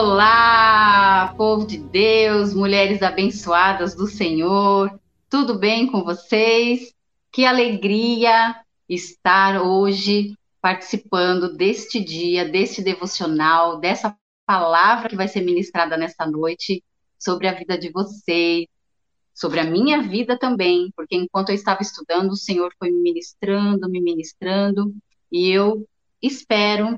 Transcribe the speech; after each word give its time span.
Olá, 0.00 1.34
povo 1.36 1.66
de 1.66 1.76
Deus, 1.76 2.54
mulheres 2.54 3.02
abençoadas 3.02 3.96
do 3.96 4.06
Senhor, 4.06 4.96
tudo 5.28 5.58
bem 5.58 5.90
com 5.90 6.04
vocês? 6.04 6.94
Que 7.32 7.44
alegria 7.44 8.62
estar 8.88 9.60
hoje 9.60 10.36
participando 10.62 11.52
deste 11.56 11.98
dia, 11.98 12.48
deste 12.48 12.80
devocional, 12.80 13.80
dessa 13.80 14.16
palavra 14.46 15.08
que 15.08 15.16
vai 15.16 15.26
ser 15.26 15.40
ministrada 15.40 15.96
nesta 15.96 16.24
noite 16.24 16.80
sobre 17.18 17.48
a 17.48 17.54
vida 17.54 17.76
de 17.76 17.90
vocês, 17.90 18.68
sobre 19.34 19.58
a 19.58 19.64
minha 19.64 20.00
vida 20.00 20.38
também, 20.38 20.92
porque 20.94 21.16
enquanto 21.16 21.48
eu 21.48 21.56
estava 21.56 21.82
estudando, 21.82 22.30
o 22.30 22.36
Senhor 22.36 22.72
foi 22.78 22.92
me 22.92 23.00
ministrando, 23.00 23.90
me 23.90 24.00
ministrando, 24.00 24.94
e 25.32 25.50
eu 25.50 25.84
espero 26.22 26.96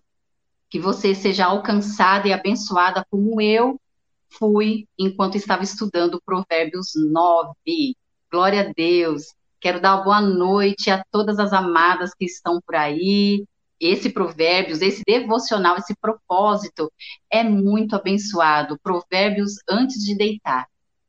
que 0.70 0.79
você 0.79 1.15
seja 1.15 1.47
alcançada 1.47 2.29
e 2.29 2.33
abençoada 2.33 3.05
como 3.10 3.41
eu 3.41 3.79
fui 4.30 4.87
enquanto 4.96 5.34
estava 5.34 5.65
estudando 5.65 6.23
Provérbios 6.24 6.93
9. 6.95 7.96
Glória 8.30 8.60
a 8.60 8.73
Deus. 8.73 9.34
Quero 9.60 9.80
dar 9.80 9.98
boa 9.98 10.20
noite 10.20 10.88
a 10.88 11.05
todas 11.10 11.41
as 11.41 11.52
amadas 11.52 12.15
que 12.15 12.24
estão 12.24 12.60
por 12.65 12.77
aí. 12.77 13.45
Esse 13.80 14.10
Provérbios, 14.10 14.80
esse 14.80 15.02
devocional, 15.05 15.77
esse 15.77 15.95
propósito 16.01 16.91
é 17.30 17.43
muito 17.43 17.96
abençoado. 17.96 18.79
Provérbios 18.80 19.55
antes 19.68 20.05
de 20.05 20.15
deitar. 20.15 20.68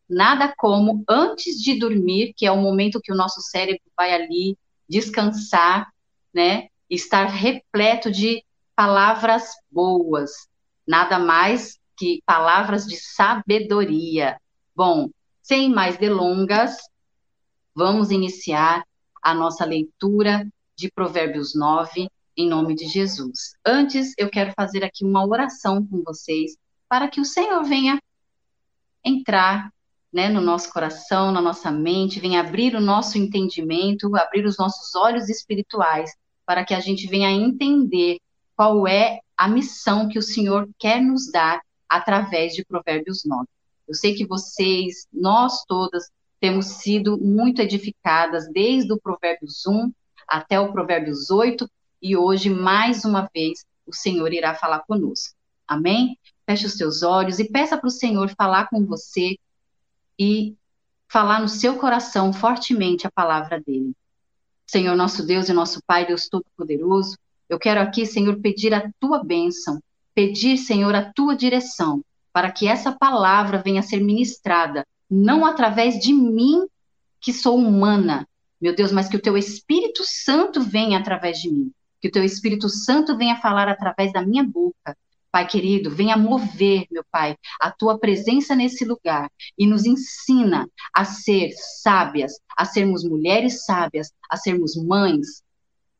Nada 0.09 0.53
como 0.57 1.03
antes 1.07 1.61
de 1.61 1.77
dormir, 1.77 2.33
que 2.35 2.45
é 2.45 2.51
o 2.51 2.57
momento 2.57 2.99
que 3.01 3.13
o 3.13 3.15
nosso 3.15 3.41
cérebro 3.41 3.83
vai 3.95 4.11
ali 4.13 4.57
descansar, 4.89 5.87
né? 6.33 6.67
Estar 6.89 7.25
repleto 7.25 8.11
de 8.11 8.43
palavras 8.81 9.43
boas, 9.69 10.31
nada 10.87 11.19
mais 11.19 11.77
que 11.95 12.19
palavras 12.25 12.87
de 12.87 12.95
sabedoria. 12.95 14.41
Bom, 14.75 15.11
sem 15.39 15.69
mais 15.69 15.97
delongas, 15.97 16.77
vamos 17.75 18.09
iniciar 18.09 18.83
a 19.21 19.35
nossa 19.35 19.65
leitura 19.65 20.47
de 20.75 20.89
Provérbios 20.89 21.53
9, 21.53 22.09
em 22.35 22.49
nome 22.49 22.73
de 22.73 22.87
Jesus. 22.87 23.53
Antes, 23.63 24.15
eu 24.17 24.31
quero 24.31 24.51
fazer 24.53 24.83
aqui 24.83 25.05
uma 25.05 25.23
oração 25.27 25.85
com 25.85 26.01
vocês, 26.03 26.57
para 26.89 27.07
que 27.07 27.21
o 27.21 27.25
Senhor 27.25 27.63
venha 27.63 28.01
entrar 29.05 29.71
né, 30.11 30.27
no 30.27 30.41
nosso 30.41 30.73
coração, 30.73 31.31
na 31.31 31.39
nossa 31.39 31.69
mente, 31.69 32.19
venha 32.19 32.39
abrir 32.39 32.73
o 32.73 32.81
nosso 32.81 33.15
entendimento, 33.19 34.15
abrir 34.15 34.43
os 34.43 34.57
nossos 34.57 34.95
olhos 34.95 35.29
espirituais, 35.29 36.09
para 36.47 36.65
que 36.65 36.73
a 36.73 36.79
gente 36.79 37.05
venha 37.05 37.29
entender 37.29 38.17
qual 38.61 38.87
é 38.87 39.21
a 39.35 39.47
missão 39.47 40.07
que 40.07 40.19
o 40.19 40.21
Senhor 40.21 40.69
quer 40.77 41.01
nos 41.01 41.31
dar 41.31 41.63
através 41.89 42.53
de 42.53 42.63
Provérbios 42.63 43.25
9. 43.25 43.47
Eu 43.87 43.95
sei 43.95 44.13
que 44.13 44.23
vocês, 44.23 45.07
nós 45.11 45.65
todas, 45.67 46.11
temos 46.39 46.67
sido 46.67 47.17
muito 47.17 47.59
edificadas 47.59 48.47
desde 48.53 48.93
o 48.93 48.99
Provérbios 48.99 49.65
1 49.65 49.91
até 50.27 50.59
o 50.59 50.71
Provérbios 50.71 51.31
8 51.31 51.67
e 51.99 52.15
hoje, 52.15 52.51
mais 52.51 53.03
uma 53.03 53.27
vez, 53.33 53.65
o 53.83 53.95
Senhor 53.95 54.31
irá 54.31 54.53
falar 54.53 54.81
conosco. 54.81 55.33
Amém? 55.67 56.15
Feche 56.45 56.67
os 56.67 56.77
seus 56.77 57.01
olhos 57.01 57.39
e 57.39 57.51
peça 57.51 57.75
para 57.75 57.87
o 57.87 57.89
Senhor 57.89 58.29
falar 58.37 58.69
com 58.69 58.85
você 58.85 59.39
e 60.19 60.55
falar 61.07 61.41
no 61.41 61.49
seu 61.49 61.79
coração 61.79 62.31
fortemente 62.31 63.07
a 63.07 63.11
palavra 63.11 63.59
dele. 63.59 63.95
Senhor, 64.67 64.95
nosso 64.95 65.25
Deus 65.25 65.49
e 65.49 65.53
nosso 65.53 65.81
Pai, 65.83 66.05
Deus 66.05 66.29
Todo-Poderoso, 66.29 67.17
eu 67.51 67.59
quero 67.59 67.81
aqui, 67.81 68.05
Senhor, 68.05 68.39
pedir 68.39 68.73
a 68.73 68.89
tua 68.97 69.21
bênção, 69.21 69.83
pedir, 70.15 70.57
Senhor, 70.57 70.95
a 70.95 71.11
tua 71.11 71.35
direção, 71.35 72.01
para 72.31 72.49
que 72.49 72.65
essa 72.65 72.93
palavra 72.93 73.61
venha 73.61 73.81
a 73.81 73.83
ser 73.83 73.99
ministrada, 73.99 74.87
não 75.09 75.45
através 75.45 75.99
de 75.99 76.13
mim, 76.13 76.65
que 77.19 77.33
sou 77.33 77.57
humana, 77.57 78.25
meu 78.59 78.73
Deus, 78.73 78.93
mas 78.93 79.09
que 79.09 79.17
o 79.17 79.21
teu 79.21 79.37
Espírito 79.37 80.01
Santo 80.05 80.61
venha 80.61 80.97
através 80.97 81.39
de 81.39 81.51
mim, 81.51 81.73
que 81.99 82.07
o 82.07 82.11
teu 82.11 82.23
Espírito 82.23 82.69
Santo 82.69 83.17
venha 83.17 83.35
falar 83.35 83.67
através 83.67 84.13
da 84.13 84.25
minha 84.25 84.45
boca. 84.45 84.95
Pai 85.29 85.45
querido, 85.45 85.91
venha 85.91 86.15
mover, 86.15 86.85
meu 86.89 87.03
Pai, 87.11 87.35
a 87.59 87.69
tua 87.69 87.99
presença 87.99 88.55
nesse 88.55 88.85
lugar 88.85 89.29
e 89.57 89.67
nos 89.67 89.85
ensina 89.85 90.69
a 90.93 91.03
ser 91.03 91.51
sábias, 91.83 92.39
a 92.55 92.63
sermos 92.63 93.03
mulheres 93.03 93.65
sábias, 93.65 94.13
a 94.29 94.37
sermos 94.37 94.77
mães, 94.77 95.43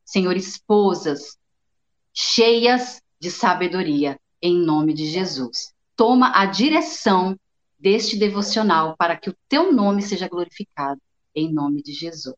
Senhor, 0.02 0.34
esposas, 0.34 1.38
cheias 2.12 3.00
de 3.20 3.30
sabedoria, 3.30 4.18
em 4.40 4.58
nome 4.58 4.92
de 4.92 5.06
Jesus. 5.06 5.72
Toma 5.96 6.32
a 6.34 6.46
direção 6.46 7.38
deste 7.78 8.16
devocional 8.16 8.96
para 8.96 9.16
que 9.16 9.30
o 9.30 9.36
teu 9.48 9.72
nome 9.72 10.02
seja 10.02 10.28
glorificado, 10.28 11.00
em 11.34 11.52
nome 11.52 11.82
de 11.82 11.92
Jesus. 11.92 12.36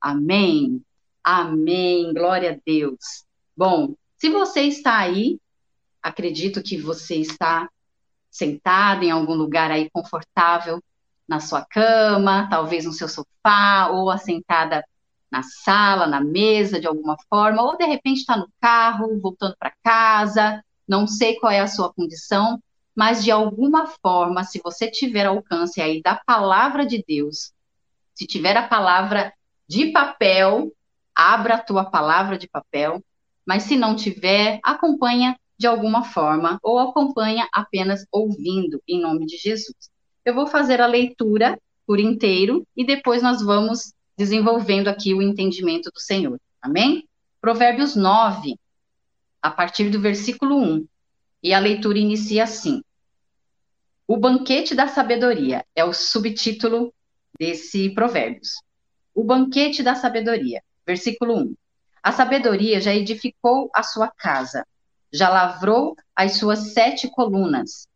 Amém. 0.00 0.82
Amém. 1.22 2.12
Glória 2.12 2.52
a 2.52 2.60
Deus. 2.64 3.24
Bom, 3.56 3.94
se 4.18 4.28
você 4.28 4.62
está 4.62 4.98
aí, 4.98 5.38
acredito 6.02 6.62
que 6.62 6.76
você 6.76 7.16
está 7.16 7.68
sentado 8.30 9.04
em 9.04 9.10
algum 9.10 9.34
lugar 9.34 9.70
aí 9.70 9.88
confortável 9.90 10.82
na 11.26 11.40
sua 11.40 11.64
cama, 11.64 12.48
talvez 12.50 12.84
no 12.84 12.92
seu 12.92 13.08
sofá 13.08 13.88
ou 13.92 14.10
assentada 14.10 14.84
na 15.34 15.42
sala, 15.42 16.06
na 16.06 16.20
mesa, 16.20 16.78
de 16.78 16.86
alguma 16.86 17.16
forma, 17.28 17.60
ou 17.60 17.76
de 17.76 17.84
repente 17.84 18.20
está 18.20 18.36
no 18.36 18.48
carro, 18.60 19.18
voltando 19.20 19.56
para 19.58 19.74
casa, 19.82 20.64
não 20.86 21.08
sei 21.08 21.34
qual 21.40 21.50
é 21.50 21.58
a 21.58 21.66
sua 21.66 21.92
condição, 21.92 22.62
mas 22.94 23.24
de 23.24 23.32
alguma 23.32 23.88
forma, 24.00 24.44
se 24.44 24.60
você 24.62 24.88
tiver 24.88 25.26
alcance 25.26 25.80
aí 25.80 26.00
da 26.00 26.14
palavra 26.14 26.86
de 26.86 27.02
Deus, 27.04 27.52
se 28.14 28.28
tiver 28.28 28.56
a 28.56 28.68
palavra 28.68 29.32
de 29.68 29.90
papel, 29.90 30.72
abra 31.12 31.54
a 31.54 31.60
tua 31.60 31.84
palavra 31.84 32.38
de 32.38 32.46
papel, 32.46 33.02
mas 33.44 33.64
se 33.64 33.74
não 33.74 33.96
tiver, 33.96 34.60
acompanha 34.62 35.36
de 35.58 35.66
alguma 35.66 36.04
forma 36.04 36.60
ou 36.62 36.78
acompanha 36.78 37.48
apenas 37.52 38.06
ouvindo 38.12 38.80
em 38.86 39.00
nome 39.00 39.26
de 39.26 39.36
Jesus. 39.36 39.90
Eu 40.24 40.32
vou 40.32 40.46
fazer 40.46 40.80
a 40.80 40.86
leitura 40.86 41.58
por 41.84 41.98
inteiro 41.98 42.64
e 42.76 42.86
depois 42.86 43.20
nós 43.20 43.42
vamos 43.42 43.92
desenvolvendo 44.16 44.88
aqui 44.88 45.14
o 45.14 45.22
entendimento 45.22 45.90
do 45.90 46.00
Senhor. 46.00 46.40
Amém? 46.60 47.08
Provérbios 47.40 47.94
9, 47.94 48.56
a 49.42 49.50
partir 49.50 49.90
do 49.90 50.00
versículo 50.00 50.56
1. 50.56 50.86
E 51.42 51.52
a 51.52 51.58
leitura 51.58 51.98
inicia 51.98 52.44
assim: 52.44 52.82
O 54.06 54.16
banquete 54.16 54.74
da 54.74 54.88
sabedoria 54.88 55.64
é 55.74 55.84
o 55.84 55.92
subtítulo 55.92 56.92
desse 57.38 57.90
Provérbios. 57.90 58.62
O 59.14 59.22
banquete 59.22 59.82
da 59.82 59.94
sabedoria, 59.94 60.62
versículo 60.86 61.36
1. 61.38 61.54
A 62.02 62.12
sabedoria 62.12 62.80
já 62.80 62.94
edificou 62.94 63.70
a 63.74 63.82
sua 63.82 64.08
casa, 64.08 64.66
já 65.12 65.28
lavrou 65.28 65.96
as 66.14 66.36
suas 66.36 66.72
sete 66.72 67.08
colunas, 67.08 67.86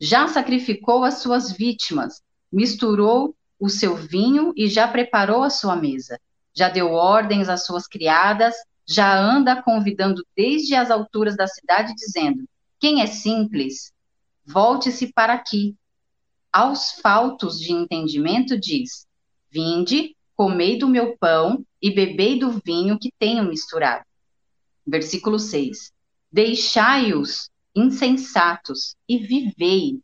já 0.00 0.28
sacrificou 0.28 1.04
as 1.04 1.14
suas 1.14 1.52
vítimas, 1.52 2.22
misturou 2.52 3.34
o 3.60 3.68
seu 3.68 3.94
vinho 3.94 4.54
e 4.56 4.66
já 4.66 4.88
preparou 4.88 5.42
a 5.42 5.50
sua 5.50 5.76
mesa. 5.76 6.18
Já 6.54 6.70
deu 6.70 6.92
ordens 6.92 7.48
às 7.48 7.66
suas 7.66 7.86
criadas, 7.86 8.56
já 8.88 9.16
anda 9.16 9.62
convidando 9.62 10.26
desde 10.34 10.74
as 10.74 10.90
alturas 10.90 11.36
da 11.36 11.46
cidade, 11.46 11.94
dizendo: 11.94 12.42
Quem 12.80 13.02
é 13.02 13.06
simples, 13.06 13.92
volte-se 14.44 15.12
para 15.12 15.34
aqui. 15.34 15.76
Aos 16.50 16.92
faltos 17.00 17.60
de 17.60 17.70
entendimento, 17.72 18.58
diz: 18.58 19.06
Vinde, 19.50 20.16
comei 20.34 20.78
do 20.78 20.88
meu 20.88 21.16
pão 21.18 21.64
e 21.80 21.94
bebei 21.94 22.38
do 22.38 22.50
vinho 22.64 22.98
que 22.98 23.12
tenho 23.18 23.44
misturado. 23.44 24.04
Versículo 24.84 25.38
6: 25.38 25.92
Deixai-os 26.32 27.50
insensatos 27.76 28.96
e 29.08 29.18
vivei, 29.18 30.00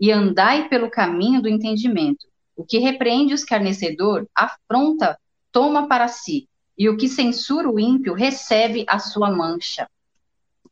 e 0.00 0.10
andai 0.10 0.68
pelo 0.68 0.90
caminho 0.90 1.40
do 1.40 1.48
entendimento 1.48 2.26
o 2.56 2.64
que 2.64 2.78
repreende 2.78 3.32
o 3.32 3.34
escarnecedor 3.34 4.26
afronta, 4.34 5.18
toma 5.50 5.88
para 5.88 6.08
si, 6.08 6.48
e 6.76 6.88
o 6.88 6.96
que 6.96 7.08
censura 7.08 7.70
o 7.70 7.78
ímpio 7.78 8.14
recebe 8.14 8.84
a 8.88 8.98
sua 8.98 9.30
mancha. 9.30 9.88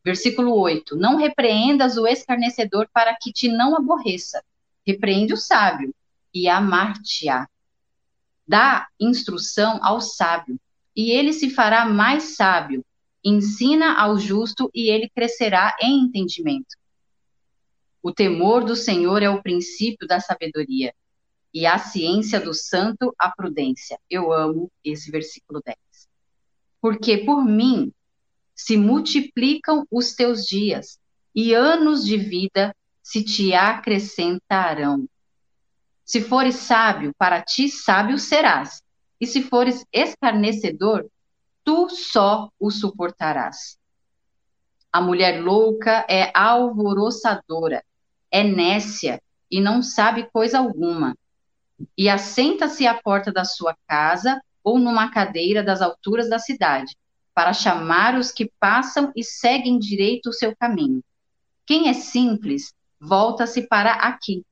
Versículo 0.05 0.55
8: 0.57 0.97
Não 0.97 1.17
repreendas 1.17 1.97
o 1.97 2.07
escarnecedor 2.07 2.89
para 2.93 3.15
que 3.15 3.33
te 3.33 3.49
não 3.49 3.77
aborreça. 3.77 4.43
Repreende 4.85 5.33
o 5.33 5.37
sábio 5.37 5.95
e 6.35 6.49
amar-te-á. 6.49 7.49
Dá 8.47 8.89
instrução 8.99 9.79
ao 9.83 10.01
sábio, 10.01 10.59
e 10.95 11.11
ele 11.11 11.33
se 11.33 11.51
fará 11.51 11.85
mais 11.85 12.35
sábio. 12.37 12.85
Ensina 13.25 13.95
ao 13.95 14.19
justo, 14.19 14.69
e 14.75 14.91
ele 14.91 15.09
crescerá 15.09 15.77
em 15.81 16.01
entendimento. 16.01 16.77
O 18.03 18.13
temor 18.13 18.65
do 18.65 18.75
Senhor 18.75 19.23
é 19.23 19.31
o 19.31 19.41
princípio 19.41 20.09
da 20.09 20.19
sabedoria, 20.19 20.93
e 21.53 21.67
a 21.67 21.79
ciência 21.79 22.41
do 22.41 22.55
santo, 22.55 23.15
a 23.19 23.31
prudência. 23.31 23.99
Eu 24.09 24.33
amo 24.33 24.71
esse 24.85 25.11
versículo 25.11 25.61
10. 25.65 25.77
Porque 26.81 27.19
por 27.19 27.45
mim 27.45 27.93
se 28.55 28.77
multiplicam 28.77 29.87
os 29.91 30.15
teus 30.15 30.47
dias, 30.47 30.99
e 31.35 31.55
anos 31.55 32.05
de 32.05 32.17
vida 32.17 32.75
se 33.03 33.25
te 33.25 33.55
acrescentarão. 33.55 35.09
Se 36.05 36.21
fores 36.21 36.57
sábio, 36.57 37.13
para 37.17 37.43
ti 37.43 37.69
sábio 37.69 38.19
serás, 38.19 38.83
e 39.21 39.27
se 39.27 39.43
fores 39.43 39.85
escarnecedor, 39.93 41.09
tu 41.65 41.89
só 41.89 42.51
o 42.59 42.71
suportarás. 42.71 43.79
A 44.93 45.01
mulher 45.01 45.43
louca 45.43 46.05
é 46.09 46.31
alvoroçadora, 46.35 47.83
é 48.31 48.45
nécia 48.45 49.23
e 49.51 49.61
não 49.61 49.83
sabe 49.83 50.29
coisa 50.31 50.59
alguma. 50.59 51.17
E 51.97 52.09
assenta-se 52.09 52.87
à 52.87 52.95
porta 52.95 53.33
da 53.33 53.45
sua 53.45 53.77
casa 53.87 54.41
ou 54.63 54.79
numa 54.79 55.11
cadeira 55.11 55.63
das 55.63 55.83
alturas 55.83 56.29
da 56.29 56.39
cidade, 56.39 56.97
para 57.35 57.53
chamar 57.53 58.15
os 58.15 58.31
que 58.31 58.51
passam 58.61 59.13
e 59.17 59.25
seguem 59.25 59.79
direito 59.79 60.29
o 60.29 60.33
seu 60.33 60.55
caminho. 60.57 61.03
Quem 61.67 61.89
é 61.89 61.93
simples, 61.93 62.75
volta-se 63.01 63.67
para 63.67 63.93
aqui, 63.93 64.45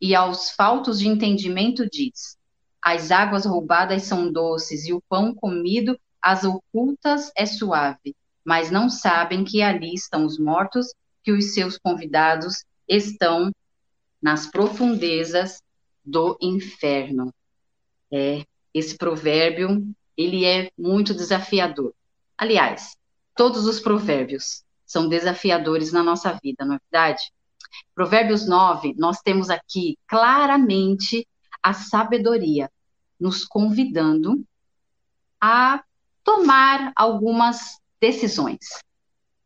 e 0.00 0.14
aos 0.14 0.50
faltos 0.50 0.98
de 0.98 1.08
entendimento 1.08 1.88
diz: 1.88 2.36
As 2.82 3.10
águas 3.10 3.44
roubadas 3.44 4.04
são 4.04 4.30
doces, 4.30 4.86
e 4.86 4.92
o 4.92 5.02
pão 5.08 5.34
comido 5.34 5.98
às 6.22 6.44
ocultas 6.44 7.32
é 7.36 7.46
suave 7.46 8.14
mas 8.48 8.70
não 8.70 8.88
sabem 8.88 9.44
que 9.44 9.60
ali 9.60 9.92
estão 9.92 10.24
os 10.24 10.38
mortos, 10.38 10.94
que 11.22 11.30
os 11.30 11.52
seus 11.52 11.76
convidados 11.76 12.64
estão 12.88 13.52
nas 14.22 14.46
profundezas 14.46 15.60
do 16.08 16.38
inferno. 16.40 17.32
É, 18.10 18.44
esse 18.72 18.96
provérbio, 18.96 19.86
ele 20.16 20.44
é 20.44 20.70
muito 20.76 21.14
desafiador. 21.14 21.94
Aliás, 22.36 22.96
todos 23.36 23.66
os 23.66 23.78
provérbios 23.78 24.64
são 24.86 25.08
desafiadores 25.08 25.92
na 25.92 26.02
nossa 26.02 26.32
vida, 26.42 26.64
não 26.64 26.76
é 26.76 26.78
verdade? 26.90 27.22
Provérbios 27.94 28.46
9, 28.48 28.94
nós 28.96 29.20
temos 29.20 29.50
aqui 29.50 29.98
claramente 30.06 31.26
a 31.62 31.74
sabedoria 31.74 32.70
nos 33.20 33.44
convidando 33.44 34.42
a 35.40 35.84
tomar 36.24 36.92
algumas 36.96 37.78
decisões. 38.00 38.60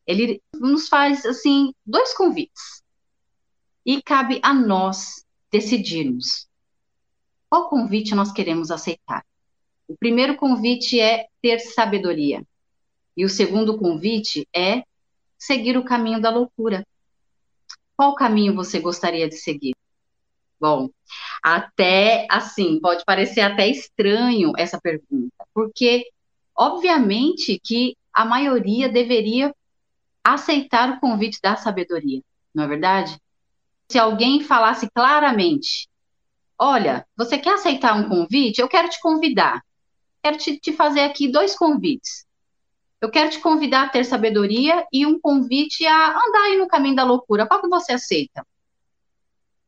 Ele 0.07 0.41
nos 0.55 0.89
faz, 0.89 1.25
assim, 1.25 1.73
dois 1.85 2.15
convites. 2.15 2.83
E 3.85 4.01
cabe 4.01 4.41
a 4.43 4.55
nós 4.55 5.25
decidirmos 5.51 6.49
qual 7.53 7.69
convite 7.69 8.15
nós 8.15 8.33
queremos 8.33 8.71
aceitar. 8.71 9.23
O 9.87 9.95
primeiro 9.95 10.37
convite 10.37 10.99
é 10.99 11.27
ter 11.43 11.59
sabedoria. 11.59 12.43
E 13.15 13.27
o 13.27 13.29
segundo 13.29 13.77
convite 13.77 14.49
é 14.57 14.85
seguir 15.37 15.77
o 15.77 15.85
caminho 15.85 16.19
da 16.19 16.31
loucura. 16.31 16.83
Qual 17.95 18.15
caminho 18.15 18.55
você 18.55 18.81
gostaria 18.81 19.29
de 19.29 19.37
seguir? 19.37 19.77
Bom, 20.59 20.89
até 21.43 22.27
assim, 22.31 22.81
pode 22.81 23.05
parecer 23.05 23.43
até 23.43 23.69
estranho 23.69 24.55
essa 24.57 24.81
pergunta, 24.81 25.45
porque 25.53 26.09
obviamente 26.57 27.61
que 27.63 27.99
a 28.15 28.25
maioria 28.25 28.89
deveria 28.89 29.55
aceitar 30.25 30.89
o 30.89 31.01
convite 31.01 31.39
da 31.43 31.55
sabedoria, 31.57 32.23
não 32.55 32.65
é 32.65 32.67
verdade? 32.67 33.15
Se 33.91 33.99
alguém 33.99 34.41
falasse 34.41 34.89
claramente, 34.91 35.87
olha, 36.63 37.05
você 37.17 37.37
quer 37.39 37.55
aceitar 37.55 37.95
um 37.97 38.09
convite? 38.09 38.61
Eu 38.61 38.69
quero 38.69 38.89
te 38.89 39.01
convidar. 39.01 39.63
Quero 40.23 40.39
te, 40.39 40.59
te 40.59 40.73
fazer 40.73 41.01
aqui 41.01 41.31
dois 41.31 41.57
convites. 41.57 42.25
Eu 43.01 43.11
quero 43.11 43.31
te 43.31 43.41
convidar 43.41 43.87
a 43.87 43.89
ter 43.89 44.05
sabedoria 44.05 44.87
e 44.93 45.05
um 45.05 45.19
convite 45.21 45.85
a 45.85 46.11
andar 46.11 46.45
aí 46.45 46.57
no 46.57 46.69
caminho 46.69 46.95
da 46.95 47.03
loucura. 47.03 47.47
Qual 47.47 47.61
que 47.61 47.69
você 47.69 47.95
aceita? 47.95 48.47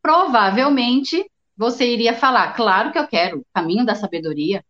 Provavelmente 0.00 1.28
você 1.56 1.92
iria 1.92 2.14
falar, 2.14 2.52
claro 2.52 2.92
que 2.92 2.98
eu 2.98 3.08
quero, 3.08 3.40
o 3.40 3.46
caminho 3.52 3.84
da 3.84 3.96
sabedoria. 3.96 4.64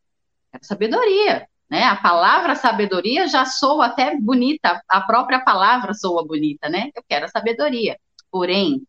Quero 0.50 0.64
sabedoria. 0.64 1.46
Né? 1.68 1.82
A 1.82 1.96
palavra 1.96 2.54
sabedoria 2.54 3.28
já 3.28 3.44
soa 3.44 3.86
até 3.86 4.18
bonita, 4.18 4.82
a 4.88 5.00
própria 5.02 5.40
palavra 5.40 5.92
soa 5.92 6.24
bonita, 6.24 6.68
né? 6.68 6.90
Eu 6.94 7.02
quero 7.06 7.26
a 7.26 7.28
sabedoria. 7.28 7.98
Porém, 8.30 8.86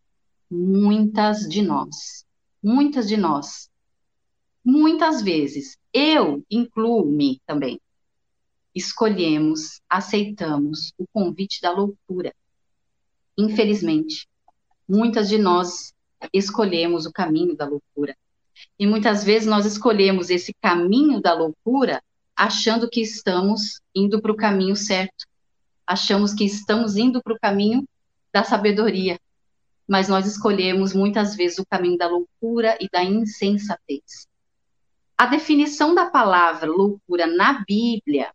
muitas 0.50 1.40
de 1.42 1.62
nós, 1.62 2.25
muitas 2.66 3.08
de 3.08 3.16
nós, 3.16 3.70
muitas 4.64 5.22
vezes, 5.22 5.78
eu 5.94 6.44
incluo-me 6.50 7.40
também, 7.46 7.80
escolhemos, 8.74 9.80
aceitamos 9.88 10.92
o 10.98 11.06
convite 11.14 11.62
da 11.62 11.72
loucura. 11.72 12.34
Infelizmente, 13.38 14.28
muitas 14.90 15.30
de 15.30 15.38
nós 15.38 15.94
escolhemos 16.34 17.06
o 17.06 17.14
caminho 17.14 17.56
da 17.56 17.68
loucura. 17.68 18.18
E 18.80 18.88
muitas 18.88 19.24
vezes 19.24 19.48
nós 19.48 19.68
escolhemos 19.68 20.32
esse 20.32 20.52
caminho 20.60 21.22
da 21.22 21.36
loucura 21.36 22.02
achando 22.36 22.90
que 22.90 23.00
estamos 23.00 23.80
indo 23.94 24.20
para 24.20 24.32
o 24.32 24.36
caminho 24.36 24.76
certo, 24.76 25.28
achamos 25.86 26.34
que 26.34 26.44
estamos 26.44 26.98
indo 26.98 27.22
para 27.22 27.34
o 27.34 27.40
caminho 27.40 27.88
da 28.34 28.44
sabedoria, 28.44 29.20
mas 29.88 30.08
nós 30.08 30.26
escolhemos 30.26 30.94
muitas 30.94 31.36
vezes 31.36 31.60
o 31.60 31.66
caminho 31.66 31.98
da 31.98 32.08
loucura 32.08 32.78
e 32.82 32.90
da 32.90 33.04
insensatez. 33.04 34.28
A 35.18 35.28
definição 35.28 35.96
da 35.96 36.10
palavra 36.10 36.70
loucura 36.70 37.28
na 37.28 37.64
Bíblia, 37.66 38.34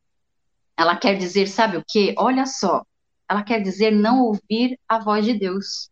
ela 0.76 0.96
quer 0.96 1.18
dizer, 1.18 1.46
sabe 1.46 1.76
o 1.76 1.84
quê? 1.86 2.14
Olha 2.16 2.46
só, 2.46 2.84
ela 3.28 3.42
quer 3.42 3.60
dizer 3.60 3.90
não 3.90 4.22
ouvir 4.22 4.78
a 4.88 4.98
voz 4.98 5.24
de 5.24 5.34
Deus. 5.34 5.90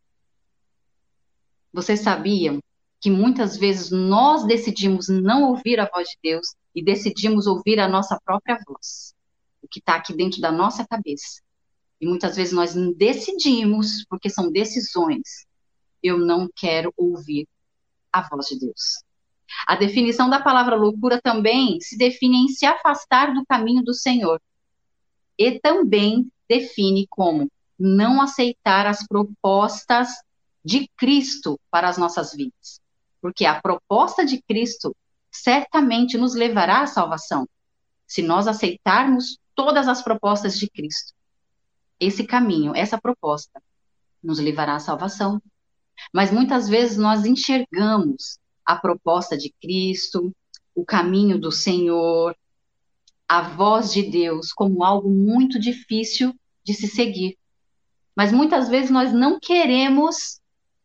Vocês 1.72 2.00
sabiam 2.00 2.60
que 3.00 3.10
muitas 3.10 3.56
vezes 3.56 3.90
nós 3.90 4.44
decidimos 4.44 5.08
não 5.08 5.50
ouvir 5.50 5.78
a 5.78 5.88
voz 5.88 6.08
de 6.08 6.18
Deus 6.22 6.54
e 6.74 6.82
decidimos 6.82 7.46
ouvir 7.46 7.78
a 7.78 7.88
nossa 7.88 8.18
própria 8.24 8.58
voz, 8.66 9.14
o 9.62 9.68
que 9.68 9.78
está 9.78 9.96
aqui 9.96 10.14
dentro 10.14 10.40
da 10.40 10.50
nossa 10.50 10.86
cabeça. 10.86 11.42
E 12.00 12.06
muitas 12.06 12.36
vezes 12.36 12.52
nós 12.52 12.74
decidimos, 12.96 14.04
porque 14.08 14.30
são 14.30 14.50
decisões, 14.50 15.46
eu 16.02 16.18
não 16.18 16.48
quero 16.54 16.92
ouvir 16.96 17.46
a 18.12 18.26
voz 18.28 18.46
de 18.46 18.58
Deus. 18.58 19.02
A 19.66 19.76
definição 19.76 20.28
da 20.28 20.40
palavra 20.40 20.76
loucura 20.76 21.20
também 21.22 21.80
se 21.80 21.96
define 21.96 22.44
em 22.44 22.48
se 22.48 22.66
afastar 22.66 23.32
do 23.32 23.44
caminho 23.46 23.82
do 23.82 23.94
Senhor. 23.94 24.40
E 25.38 25.58
também 25.60 26.30
define 26.48 27.06
como 27.08 27.50
não 27.78 28.20
aceitar 28.20 28.86
as 28.86 29.06
propostas 29.06 30.08
de 30.64 30.88
Cristo 30.96 31.58
para 31.70 31.88
as 31.88 31.96
nossas 31.96 32.32
vidas 32.32 32.80
porque 33.20 33.44
a 33.44 33.60
proposta 33.60 34.24
de 34.24 34.40
Cristo 34.42 34.94
certamente 35.30 36.16
nos 36.16 36.34
levará 36.34 36.82
à 36.82 36.86
salvação, 36.86 37.48
se 38.06 38.22
nós 38.22 38.46
aceitarmos 38.46 39.38
todas 39.54 39.88
as 39.88 40.02
propostas 40.02 40.58
de 40.58 40.68
Cristo. 40.68 41.12
Esse 42.00 42.24
caminho, 42.24 42.74
essa 42.74 42.98
proposta, 42.98 43.60
nos 44.22 44.38
levará 44.38 44.76
à 44.76 44.80
salvação. 44.80 45.42
Mas 46.12 46.30
muitas 46.30 46.68
vezes 46.68 46.96
nós 46.96 47.24
enxergamos 47.24 48.38
a 48.64 48.76
proposta 48.76 49.36
de 49.36 49.52
Cristo, 49.60 50.34
o 50.74 50.84
caminho 50.84 51.38
do 51.38 51.50
Senhor, 51.50 52.36
a 53.28 53.42
voz 53.42 53.92
de 53.92 54.02
Deus 54.02 54.52
como 54.52 54.84
algo 54.84 55.10
muito 55.10 55.58
difícil 55.58 56.34
de 56.64 56.72
se 56.74 56.86
seguir. 56.86 57.36
Mas 58.16 58.32
muitas 58.32 58.68
vezes 58.68 58.90
nós 58.90 59.12
não 59.12 59.38
queremos 59.38 60.40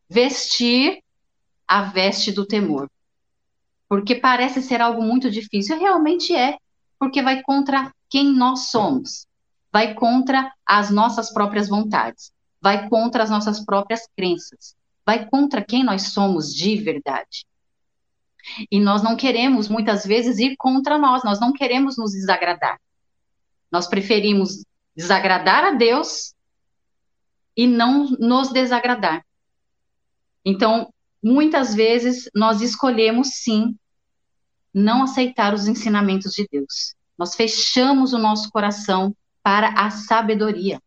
vestir 0.10 1.02
a 1.68 1.84
veste 1.84 2.32
do 2.32 2.46
temor. 2.46 2.90
Porque 3.88 4.16
parece 4.16 4.62
ser 4.62 4.82
algo 4.82 5.02
muito 5.02 5.30
difícil, 5.30 5.78
realmente 5.78 6.36
é, 6.36 6.58
porque 7.00 7.22
vai 7.22 7.42
contra 7.42 7.92
quem 8.10 8.34
nós 8.34 8.70
somos, 8.70 9.26
vai 9.72 9.94
contra 9.94 10.54
as 10.66 10.90
nossas 10.90 11.34
próprias 11.34 11.68
vontades, 11.68 12.32
vai 12.62 12.88
contra 12.90 13.24
as 13.24 13.30
nossas 13.30 13.64
próprias 13.64 14.08
crenças, 14.16 14.76
vai 15.06 15.28
contra 15.28 15.64
quem 15.64 15.84
nós 15.84 16.14
somos 16.14 16.54
de 16.54 16.76
verdade. 16.78 17.46
E 18.70 18.80
nós 18.80 19.02
não 19.02 19.16
queremos, 19.16 19.70
muitas 19.70 20.06
vezes, 20.06 20.38
ir 20.38 20.56
contra 20.58 20.98
nós, 20.98 21.24
nós 21.24 21.40
não 21.40 21.54
queremos 21.54 21.98
nos 21.98 22.12
desagradar. 22.12 22.80
Nós 23.72 23.88
preferimos 23.88 24.64
desagradar 24.96 25.64
a 25.64 25.72
Deus 25.72 26.34
e 27.56 27.66
não 27.68 28.10
nos 28.20 28.52
desagradar. 28.52 29.26
Então, 30.46 30.94
muitas 31.24 31.74
vezes 31.74 32.30
nós 32.36 32.62
escolhemos 32.62 33.30
sim 33.36 33.76
não 34.74 35.04
aceitar 35.04 35.54
os 35.54 35.68
ensinamentos 35.68 36.34
de 36.34 36.48
Deus. 36.52 36.96
Nós 37.18 37.36
fechamos 37.36 38.12
o 38.12 38.18
nosso 38.18 38.50
coração 38.52 39.16
para 39.42 39.70
a 39.70 39.90
sabedoria. 39.92 40.82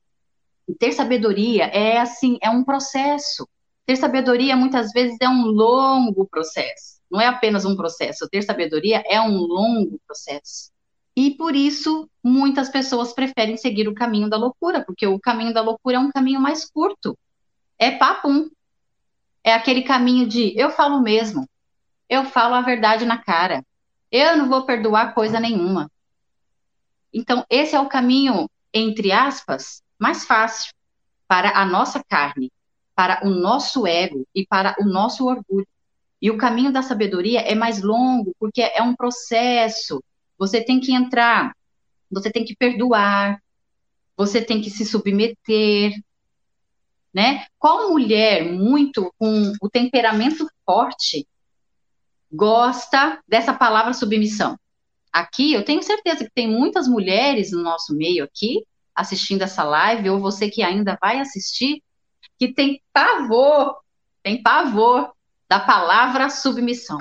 E 0.68 0.74
ter 0.74 0.92
sabedoria 0.92 1.64
é 1.66 1.98
assim, 1.98 2.36
é 2.42 2.50
um 2.50 2.64
processo. 2.64 3.48
Ter 3.86 3.96
sabedoria 3.96 4.56
muitas 4.56 4.92
vezes 4.92 5.16
é 5.20 5.28
um 5.28 5.44
longo 5.46 6.26
processo. 6.26 7.00
Não 7.10 7.20
é 7.20 7.26
apenas 7.26 7.64
um 7.64 7.76
processo. 7.76 8.28
Ter 8.28 8.42
sabedoria 8.42 9.02
é 9.06 9.20
um 9.20 9.38
longo 9.38 10.00
processo. 10.06 10.72
E 11.16 11.30
por 11.30 11.56
isso 11.56 12.10
muitas 12.22 12.68
pessoas 12.68 13.12
preferem 13.14 13.56
seguir 13.56 13.88
o 13.88 13.94
caminho 13.94 14.28
da 14.28 14.36
loucura, 14.36 14.84
porque 14.84 15.06
o 15.06 15.18
caminho 15.20 15.54
da 15.54 15.62
loucura 15.62 15.96
é 15.96 16.00
um 16.00 16.10
caminho 16.10 16.40
mais 16.40 16.68
curto. 16.68 17.16
É 17.78 17.90
papum, 17.92 18.50
É 19.44 19.54
aquele 19.54 19.82
caminho 19.82 20.26
de 20.26 20.52
eu 20.58 20.70
falo 20.70 21.00
mesmo, 21.00 21.48
eu 22.08 22.24
falo 22.24 22.54
a 22.54 22.60
verdade 22.62 23.04
na 23.06 23.16
cara, 23.16 23.64
eu 24.10 24.36
não 24.36 24.48
vou 24.48 24.66
perdoar 24.66 25.14
coisa 25.14 25.38
nenhuma. 25.40 25.90
Então, 27.12 27.44
esse 27.48 27.74
é 27.74 27.80
o 27.80 27.88
caminho, 27.88 28.50
entre 28.74 29.12
aspas, 29.12 29.82
mais 29.98 30.24
fácil 30.24 30.74
para 31.28 31.58
a 31.58 31.64
nossa 31.64 32.02
carne, 32.04 32.52
para 32.96 33.20
o 33.26 33.30
nosso 33.30 33.86
ego 33.86 34.26
e 34.34 34.46
para 34.46 34.74
o 34.80 34.84
nosso 34.84 35.26
orgulho. 35.26 35.68
E 36.20 36.30
o 36.30 36.38
caminho 36.38 36.72
da 36.72 36.82
sabedoria 36.82 37.40
é 37.42 37.54
mais 37.54 37.82
longo, 37.82 38.34
porque 38.40 38.62
é 38.62 38.82
um 38.82 38.96
processo. 38.96 40.02
Você 40.38 40.64
tem 40.64 40.80
que 40.80 40.92
entrar, 40.92 41.54
você 42.10 42.30
tem 42.32 42.42
que 42.42 42.56
perdoar, 42.56 43.38
você 44.16 44.40
tem 44.40 44.62
que 44.62 44.70
se 44.70 44.86
submeter, 44.86 45.92
né? 47.12 47.44
Qual 47.58 47.90
mulher 47.90 48.50
muito 48.50 49.12
com 49.18 49.52
o 49.60 49.68
temperamento 49.68 50.48
forte 50.64 51.28
gosta 52.32 53.22
dessa 53.28 53.52
palavra 53.52 53.92
submissão? 53.92 54.58
Aqui 55.12 55.52
eu 55.52 55.64
tenho 55.64 55.82
certeza 55.82 56.24
que 56.24 56.30
tem 56.34 56.48
muitas 56.48 56.88
mulheres 56.88 57.52
no 57.52 57.62
nosso 57.62 57.94
meio 57.94 58.24
aqui 58.24 58.64
assistindo 58.94 59.42
essa 59.42 59.62
live 59.62 60.08
ou 60.08 60.18
você 60.18 60.48
que 60.48 60.62
ainda 60.62 60.96
vai 60.98 61.20
assistir 61.20 61.82
que 62.38 62.52
tem 62.52 62.82
pavor, 62.92 63.76
tem 64.22 64.42
pavor 64.42 65.12
da 65.48 65.60
palavra 65.60 66.28
submissão. 66.30 66.98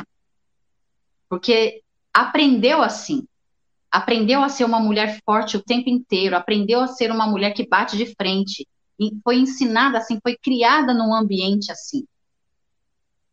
Porque 1.27 1.81
aprendeu 2.13 2.81
assim. 2.81 3.27
Aprendeu 3.91 4.43
a 4.43 4.49
ser 4.49 4.65
uma 4.65 4.79
mulher 4.79 5.19
forte 5.25 5.57
o 5.57 5.63
tempo 5.63 5.89
inteiro, 5.89 6.35
aprendeu 6.35 6.81
a 6.81 6.87
ser 6.87 7.11
uma 7.11 7.25
mulher 7.25 7.51
que 7.53 7.67
bate 7.67 7.97
de 7.97 8.13
frente. 8.15 8.67
E 8.99 9.11
foi 9.23 9.37
ensinada 9.37 9.97
assim, 9.97 10.19
foi 10.21 10.37
criada 10.37 10.93
num 10.93 11.13
ambiente 11.13 11.71
assim. 11.71 12.05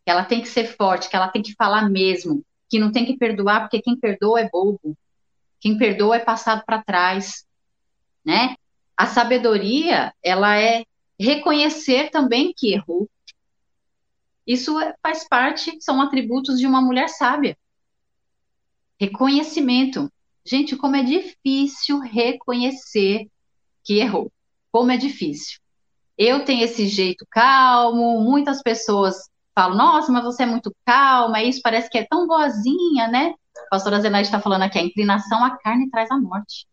Que 0.05 0.11
ela 0.11 0.25
tem 0.25 0.41
que 0.41 0.49
ser 0.49 0.77
forte, 0.77 1.09
que 1.09 1.17
ela 1.17 1.29
tem 1.29 1.43
que 1.43 1.55
falar 1.55 1.89
mesmo, 1.89 2.45
que 2.69 2.79
não 2.79 2.91
tem 2.91 3.05
que 3.05 3.17
perdoar, 3.17 3.63
porque 3.63 3.81
quem 3.81 3.97
perdoa 3.97 4.41
é 4.41 4.49
bobo. 4.49 4.97
Quem 5.61 5.79
perdoa 5.79 6.17
é 6.17 6.21
passado 6.21 6.65
para 6.67 6.83
trás, 6.83 7.47
né? 8.25 8.57
A 8.97 9.07
sabedoria, 9.07 10.13
ela 10.23 10.59
é 10.59 10.85
reconhecer 11.19 12.11
também 12.11 12.53
que 12.57 12.73
errou, 12.73 13.09
isso 14.47 14.79
é, 14.81 14.95
faz 15.03 15.27
parte, 15.29 15.77
são 15.81 16.01
atributos 16.01 16.59
de 16.59 16.67
uma 16.67 16.81
mulher 16.81 17.09
sábia. 17.09 17.57
Reconhecimento. 19.01 20.11
Gente, 20.45 20.77
como 20.77 20.97
é 20.97 21.03
difícil 21.03 22.01
reconhecer 22.01 23.29
que 23.85 23.99
errou. 23.99 24.33
Como 24.71 24.91
é 24.91 24.97
difícil. 24.97 25.61
Eu 26.19 26.45
tenho 26.45 26.65
esse 26.65 26.87
jeito 26.89 27.27
calmo, 27.31 28.21
muitas 28.21 28.63
pessoas 28.63 29.29
falam, 29.55 29.77
nossa, 29.77 30.11
mas 30.11 30.25
você 30.25 30.45
é 30.45 30.47
muito 30.47 30.75
calma, 30.85 31.43
isso 31.43 31.61
parece 31.63 31.91
que 31.91 31.99
é 31.99 32.07
tão 32.07 32.27
boazinha, 32.27 33.09
né? 33.09 33.35
A 33.67 33.71
pastora 33.71 34.01
Zenaide 34.01 34.29
está 34.29 34.41
falando 34.41 34.63
aqui, 34.63 34.79
a 34.79 34.83
inclinação 34.83 35.45
à 35.45 35.57
carne 35.59 35.91
traz 35.91 36.11
a 36.11 36.19
morte. 36.19 36.67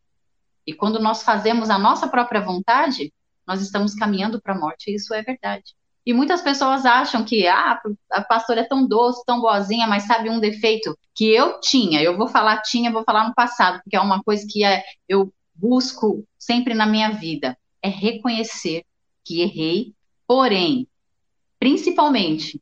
E 0.66 0.74
quando 0.74 1.00
nós 1.00 1.24
fazemos 1.24 1.70
a 1.70 1.78
nossa 1.78 2.08
própria 2.08 2.42
vontade, 2.42 3.14
nós 3.50 3.64
estamos 3.64 3.96
caminhando 3.96 4.40
para 4.40 4.54
a 4.54 4.60
morte, 4.60 4.92
e 4.92 4.96
isso 4.96 5.12
é 5.12 5.24
verdade. 5.24 5.74
E 6.06 6.14
muitas 6.14 6.40
pessoas 6.40 6.86
acham 6.86 7.26
que 7.26 7.48
ah, 7.48 7.82
a 8.12 8.22
pastora 8.22 8.62
é 8.62 8.64
tão 8.64 8.88
doce, 8.88 9.24
tão 9.26 9.42
boazinha, 9.42 9.88
mas 9.88 10.04
sabe 10.04 10.30
um 10.30 10.40
defeito 10.40 10.96
que 11.16 11.26
eu 11.26 11.60
tinha, 11.60 12.00
eu 12.00 12.16
vou 12.16 12.28
falar 12.28 12.62
tinha, 12.62 12.92
vou 12.92 13.04
falar 13.04 13.28
no 13.28 13.34
passado, 13.34 13.82
porque 13.84 13.96
é 13.96 14.00
uma 14.00 14.22
coisa 14.22 14.46
que 14.48 14.64
é, 14.64 14.84
eu 15.08 15.34
busco 15.56 16.24
sempre 16.38 16.76
na 16.76 16.86
minha 16.86 17.10
vida, 17.10 17.58
é 17.82 17.90
reconhecer 17.90 18.84
que 19.26 19.42
errei, 19.42 19.96
porém, 20.28 20.88
principalmente 21.60 22.62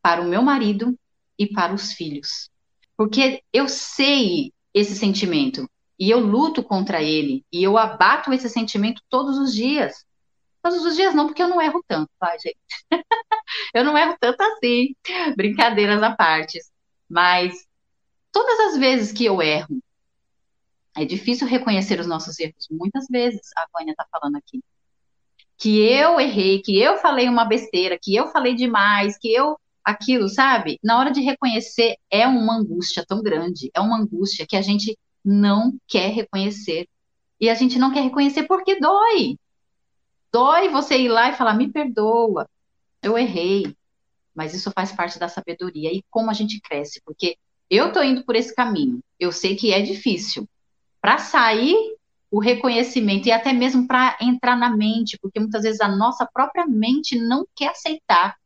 para 0.00 0.22
o 0.22 0.26
meu 0.26 0.40
marido 0.40 0.98
e 1.38 1.46
para 1.46 1.74
os 1.74 1.92
filhos. 1.92 2.48
Porque 2.96 3.42
eu 3.52 3.68
sei 3.68 4.50
esse 4.72 4.96
sentimento 4.96 5.68
e 5.98 6.10
eu 6.10 6.18
luto 6.18 6.62
contra 6.62 7.02
ele 7.02 7.44
e 7.52 7.62
eu 7.62 7.78
abato 7.78 8.32
esse 8.32 8.48
sentimento 8.48 9.00
todos 9.08 9.38
os 9.38 9.54
dias. 9.54 10.04
Todos 10.62 10.84
os 10.84 10.94
dias 10.94 11.14
não, 11.14 11.26
porque 11.26 11.42
eu 11.42 11.48
não 11.48 11.60
erro 11.60 11.84
tanto, 11.86 12.10
tá, 12.18 12.36
gente? 12.38 12.56
eu 13.74 13.84
não 13.84 13.98
erro 13.98 14.16
tanto 14.20 14.40
assim, 14.42 14.94
brincadeiras 15.36 16.02
à 16.02 16.14
parte. 16.14 16.60
Mas 17.08 17.66
todas 18.30 18.58
as 18.60 18.78
vezes 18.78 19.12
que 19.12 19.24
eu 19.24 19.42
erro, 19.42 19.82
é 20.96 21.04
difícil 21.04 21.46
reconhecer 21.46 21.98
os 22.00 22.06
nossos 22.06 22.38
erros. 22.38 22.68
Muitas 22.70 23.06
vezes, 23.08 23.40
a 23.56 23.66
Vânia 23.72 23.92
está 23.92 24.06
falando 24.10 24.36
aqui. 24.36 24.62
Que 25.58 25.80
eu 25.80 26.20
errei, 26.20 26.60
que 26.60 26.78
eu 26.80 26.98
falei 26.98 27.28
uma 27.28 27.44
besteira, 27.44 27.98
que 28.00 28.14
eu 28.14 28.28
falei 28.28 28.54
demais, 28.54 29.18
que 29.18 29.32
eu. 29.32 29.58
Aquilo, 29.84 30.28
sabe? 30.28 30.78
Na 30.80 30.96
hora 30.96 31.10
de 31.10 31.20
reconhecer, 31.20 31.96
é 32.08 32.24
uma 32.24 32.56
angústia 32.56 33.04
tão 33.04 33.20
grande, 33.20 33.68
é 33.74 33.80
uma 33.80 33.98
angústia 33.98 34.46
que 34.46 34.54
a 34.54 34.62
gente 34.62 34.96
não 35.24 35.76
quer 35.88 36.12
reconhecer. 36.12 36.86
E 37.40 37.50
a 37.50 37.54
gente 37.54 37.80
não 37.80 37.92
quer 37.92 38.02
reconhecer 38.02 38.44
porque 38.44 38.78
dói. 38.78 39.36
Dói 40.32 40.68
você 40.70 40.96
ir 40.96 41.08
lá 41.08 41.30
e 41.30 41.36
falar, 41.36 41.54
me 41.54 41.70
perdoa, 41.70 42.48
eu 43.02 43.18
errei. 43.18 43.76
Mas 44.34 44.54
isso 44.54 44.70
faz 44.70 44.90
parte 44.92 45.18
da 45.18 45.28
sabedoria 45.28 45.92
e 45.92 46.02
como 46.10 46.30
a 46.30 46.32
gente 46.32 46.60
cresce, 46.60 47.02
porque 47.04 47.36
eu 47.68 47.88
estou 47.88 48.02
indo 48.02 48.24
por 48.24 48.34
esse 48.34 48.54
caminho. 48.54 49.00
Eu 49.20 49.30
sei 49.30 49.56
que 49.56 49.72
é 49.72 49.82
difícil. 49.82 50.48
Para 51.00 51.18
sair 51.18 51.76
o 52.30 52.40
reconhecimento 52.40 53.28
e 53.28 53.32
até 53.32 53.52
mesmo 53.52 53.86
para 53.86 54.16
entrar 54.20 54.56
na 54.56 54.74
mente, 54.74 55.18
porque 55.20 55.38
muitas 55.38 55.64
vezes 55.64 55.82
a 55.82 55.88
nossa 55.88 56.26
própria 56.26 56.66
mente 56.66 57.18
não 57.18 57.46
quer 57.54 57.72
aceitar 57.72 58.36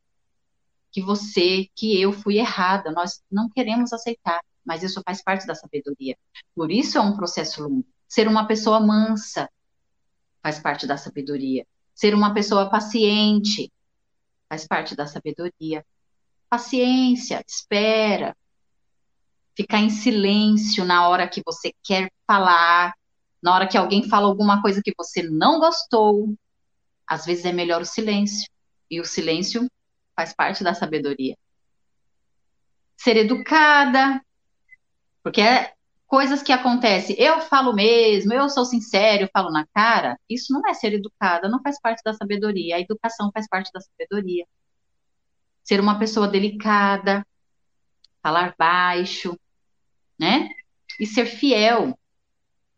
que 0.90 1.00
você, 1.00 1.68
que 1.74 2.00
eu 2.00 2.12
fui 2.12 2.38
errada. 2.38 2.90
Nós 2.90 3.22
não 3.30 3.48
queremos 3.48 3.92
aceitar, 3.92 4.40
mas 4.64 4.82
isso 4.82 5.00
faz 5.04 5.22
parte 5.22 5.46
da 5.46 5.54
sabedoria. 5.54 6.16
Por 6.54 6.72
isso 6.72 6.98
é 6.98 7.00
um 7.00 7.14
processo 7.14 7.62
longo. 7.62 7.86
Ser 8.08 8.26
uma 8.26 8.46
pessoa 8.46 8.80
mansa 8.80 9.48
faz 10.42 10.58
parte 10.58 10.86
da 10.86 10.96
sabedoria. 10.96 11.64
Ser 11.96 12.14
uma 12.14 12.34
pessoa 12.34 12.68
paciente 12.68 13.72
faz 14.50 14.66
parte 14.66 14.94
da 14.94 15.06
sabedoria. 15.06 15.82
Paciência, 16.46 17.42
espera. 17.48 18.36
Ficar 19.56 19.78
em 19.78 19.88
silêncio 19.88 20.84
na 20.84 21.08
hora 21.08 21.26
que 21.26 21.42
você 21.42 21.72
quer 21.82 22.12
falar, 22.26 22.92
na 23.42 23.54
hora 23.54 23.66
que 23.66 23.78
alguém 23.78 24.06
fala 24.06 24.26
alguma 24.26 24.60
coisa 24.60 24.82
que 24.84 24.92
você 24.94 25.22
não 25.22 25.58
gostou. 25.58 26.36
Às 27.06 27.24
vezes 27.24 27.46
é 27.46 27.52
melhor 27.52 27.80
o 27.80 27.86
silêncio. 27.86 28.46
E 28.90 29.00
o 29.00 29.04
silêncio 29.06 29.66
faz 30.14 30.34
parte 30.34 30.62
da 30.62 30.74
sabedoria. 30.74 31.34
Ser 32.94 33.16
educada, 33.16 34.22
porque 35.22 35.40
é 35.40 35.75
coisas 36.06 36.42
que 36.42 36.52
acontecem, 36.52 37.16
eu 37.18 37.40
falo 37.40 37.72
mesmo, 37.72 38.32
eu 38.32 38.48
sou 38.48 38.64
sincero, 38.64 39.24
eu 39.24 39.30
falo 39.32 39.50
na 39.50 39.66
cara, 39.66 40.18
isso 40.28 40.52
não 40.52 40.62
é 40.68 40.72
ser 40.72 40.92
educada, 40.92 41.48
não 41.48 41.60
faz 41.60 41.80
parte 41.80 42.02
da 42.04 42.14
sabedoria. 42.14 42.76
A 42.76 42.80
educação 42.80 43.30
faz 43.32 43.48
parte 43.48 43.70
da 43.72 43.80
sabedoria. 43.80 44.46
Ser 45.64 45.80
uma 45.80 45.98
pessoa 45.98 46.28
delicada, 46.28 47.26
falar 48.22 48.54
baixo, 48.56 49.38
né? 50.18 50.48
E 51.00 51.06
ser 51.06 51.26
fiel. 51.26 51.98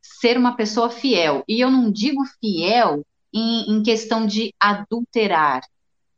Ser 0.00 0.38
uma 0.38 0.56
pessoa 0.56 0.90
fiel. 0.90 1.44
E 1.46 1.60
eu 1.60 1.70
não 1.70 1.92
digo 1.92 2.24
fiel 2.40 3.04
em, 3.32 3.70
em 3.70 3.82
questão 3.82 4.26
de 4.26 4.54
adulterar, 4.58 5.62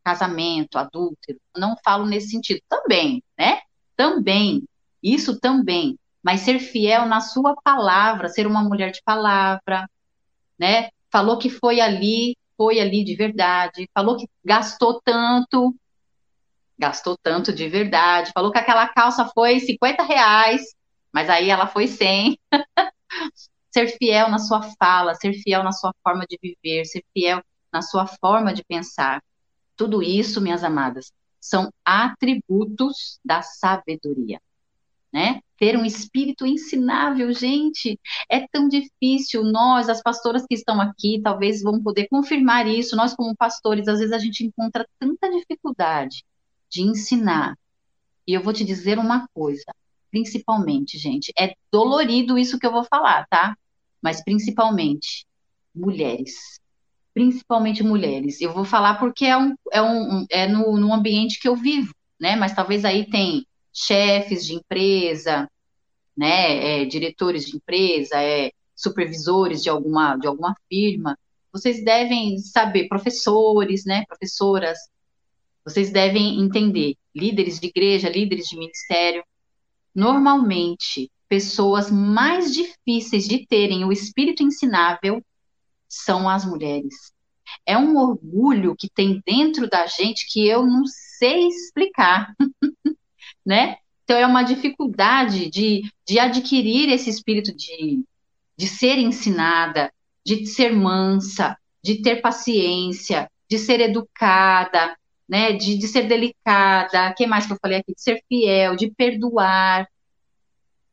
casamento, 0.05 0.79
adúltero. 0.79 1.40
Não 1.57 1.76
falo 1.85 2.07
nesse 2.07 2.31
sentido. 2.31 2.61
Também, 2.69 3.23
né? 3.37 3.61
Também. 3.97 4.64
Isso 5.02 5.40
também 5.40 5.99
mas 6.23 6.41
ser 6.41 6.59
fiel 6.59 7.07
na 7.07 7.21
sua 7.21 7.55
palavra, 7.62 8.29
ser 8.29 8.47
uma 8.47 8.62
mulher 8.62 8.91
de 8.91 9.03
palavra, 9.03 9.89
né? 10.59 10.91
Falou 11.11 11.39
que 11.39 11.49
foi 11.50 11.81
ali, 11.81 12.37
foi 12.57 12.81
ali 12.81 13.05
de 13.05 13.17
verdade, 13.17 13.89
falou 13.95 14.17
que 14.17 14.29
gastou 14.45 15.00
tanto, 15.03 15.75
gastou 16.79 17.17
tanto 17.23 17.53
de 17.53 17.69
verdade, 17.69 18.33
falou 18.35 18.53
que 18.53 18.59
aquela 18.59 18.89
calça 18.89 19.25
foi 19.35 19.61
50 19.61 20.03
reais, 20.03 20.62
mas 21.12 21.31
aí 21.31 21.49
ela 21.49 21.67
foi 21.67 21.87
100. 21.87 22.39
ser 23.73 23.89
fiel 23.99 24.29
na 24.29 24.39
sua 24.39 24.62
fala, 24.79 25.15
ser 25.15 25.33
fiel 25.33 25.62
na 25.62 25.73
sua 25.73 25.93
forma 26.03 26.25
de 26.29 26.39
viver, 26.43 26.85
ser 26.85 27.05
fiel 27.12 27.43
na 27.73 27.83
sua 27.83 28.07
forma 28.07 28.53
de 28.53 28.65
pensar. 28.65 29.23
Tudo 29.77 30.03
isso, 30.03 30.41
minhas 30.41 30.65
amadas, 30.65 31.12
são 31.41 31.73
atributos 31.85 33.21
da 33.25 33.43
sabedoria 33.43 34.41
né? 35.12 35.40
Ter 35.59 35.76
um 35.76 35.85
espírito 35.85 36.47
ensinável, 36.47 37.33
gente, 37.33 37.99
é 38.29 38.47
tão 38.49 38.69
difícil. 38.69 39.45
Nós, 39.45 39.88
as 39.88 40.02
pastoras 40.02 40.47
que 40.47 40.55
estão 40.55 40.81
aqui, 40.81 41.21
talvez 41.23 41.62
vão 41.62 41.83
poder 41.83 42.09
confirmar 42.09 42.67
isso. 42.67 42.97
Nós, 42.97 43.14
como 43.14 43.37
pastores, 43.37 43.88
às 43.88 43.99
vezes 43.99 44.12
a 44.12 44.19
gente 44.19 44.45
encontra 44.45 44.87
tanta 44.99 45.31
dificuldade 45.31 46.25
de 46.71 46.83
ensinar. 46.83 47.57
E 48.26 48.35
eu 48.35 48.43
vou 48.43 48.52
te 48.52 48.64
dizer 48.64 48.99
uma 48.99 49.26
coisa, 49.35 49.64
principalmente, 50.11 50.97
gente, 50.99 51.33
é 51.38 51.55
dolorido 51.71 52.38
isso 52.38 52.59
que 52.59 52.67
eu 52.67 52.73
vou 52.73 52.85
falar, 52.85 53.26
tá? 53.29 53.57
Mas 54.02 54.23
principalmente, 54.25 55.26
mulheres. 55.75 56.61
principalmente 57.14 57.83
mulheres. 57.83 58.40
Eu 58.40 58.52
vou 58.52 58.64
falar 58.64 58.95
porque 58.99 59.26
é, 59.26 59.37
um, 59.37 59.55
é, 59.73 59.83
um, 59.83 60.26
é 60.31 60.49
no, 60.49 60.76
no 60.79 60.93
ambiente 60.95 61.40
que 61.40 61.49
eu 61.49 61.57
vivo, 61.57 61.93
né? 62.21 62.37
Mas 62.37 62.55
talvez 62.55 62.85
aí 62.85 63.09
tem 63.11 63.47
chefes 63.73 64.45
de 64.47 64.55
empresa, 64.55 65.50
né? 66.17 66.83
É, 66.83 66.85
diretores 66.85 67.47
de 67.47 67.57
empresa, 67.57 68.23
é, 68.23 68.50
supervisores 68.75 69.62
de 69.62 69.71
alguma, 69.71 70.17
de 70.17 70.27
alguma 70.27 70.55
firma. 70.69 71.19
Vocês 71.53 71.85
devem 71.85 72.39
saber, 72.39 72.89
professores, 72.89 73.85
né? 73.85 74.05
Professoras, 74.07 74.79
vocês 75.65 75.91
devem 75.91 76.41
entender, 76.41 76.95
líderes 77.15 77.59
de 77.59 77.67
igreja, 77.67 78.09
líderes 78.09 78.47
de 78.47 78.57
ministério, 78.57 79.25
normalmente, 79.95 81.11
pessoas 81.29 81.91
mais 81.91 82.53
difíceis 82.53 83.27
de 83.27 83.47
terem 83.47 83.85
o 83.85 83.93
espírito 83.93 84.43
ensinável 84.43 85.23
são 85.89 86.29
as 86.29 86.45
mulheres. 86.45 87.12
É 87.67 87.77
um 87.77 87.97
orgulho 87.97 88.75
que 88.77 88.89
tem 88.89 89.21
dentro 89.27 89.69
da 89.69 89.87
gente 89.87 90.27
que 90.29 90.47
eu 90.47 90.65
não 90.65 90.85
sei 90.87 91.47
explicar, 91.47 92.35
né? 93.45 93.77
Então 94.05 94.19
é 94.19 94.27
uma 94.27 94.43
dificuldade 94.43 95.49
de, 95.51 95.83
de 96.07 96.19
adquirir 96.19 96.89
esse 96.89 97.09
espírito 97.09 97.55
de, 97.55 98.05
de 98.57 98.67
ser 98.67 98.99
ensinada, 98.99 99.93
de 100.25 100.47
ser 100.47 100.73
mansa, 100.73 101.57
de 101.83 102.03
ter 102.03 102.21
paciência, 102.21 103.31
de 103.49 103.59
ser 103.59 103.81
educada, 103.81 104.97
né? 105.29 105.53
De, 105.53 105.79
de 105.79 105.87
ser 105.87 106.09
delicada. 106.09 107.15
Que 107.15 107.27
mais 107.27 107.47
que 107.47 107.53
eu 107.53 107.59
falei 107.63 107.79
aqui? 107.79 107.95
De 107.95 108.03
ser 108.03 108.23
fiel, 108.29 108.75
de 108.77 108.91
perdoar, 108.91 109.89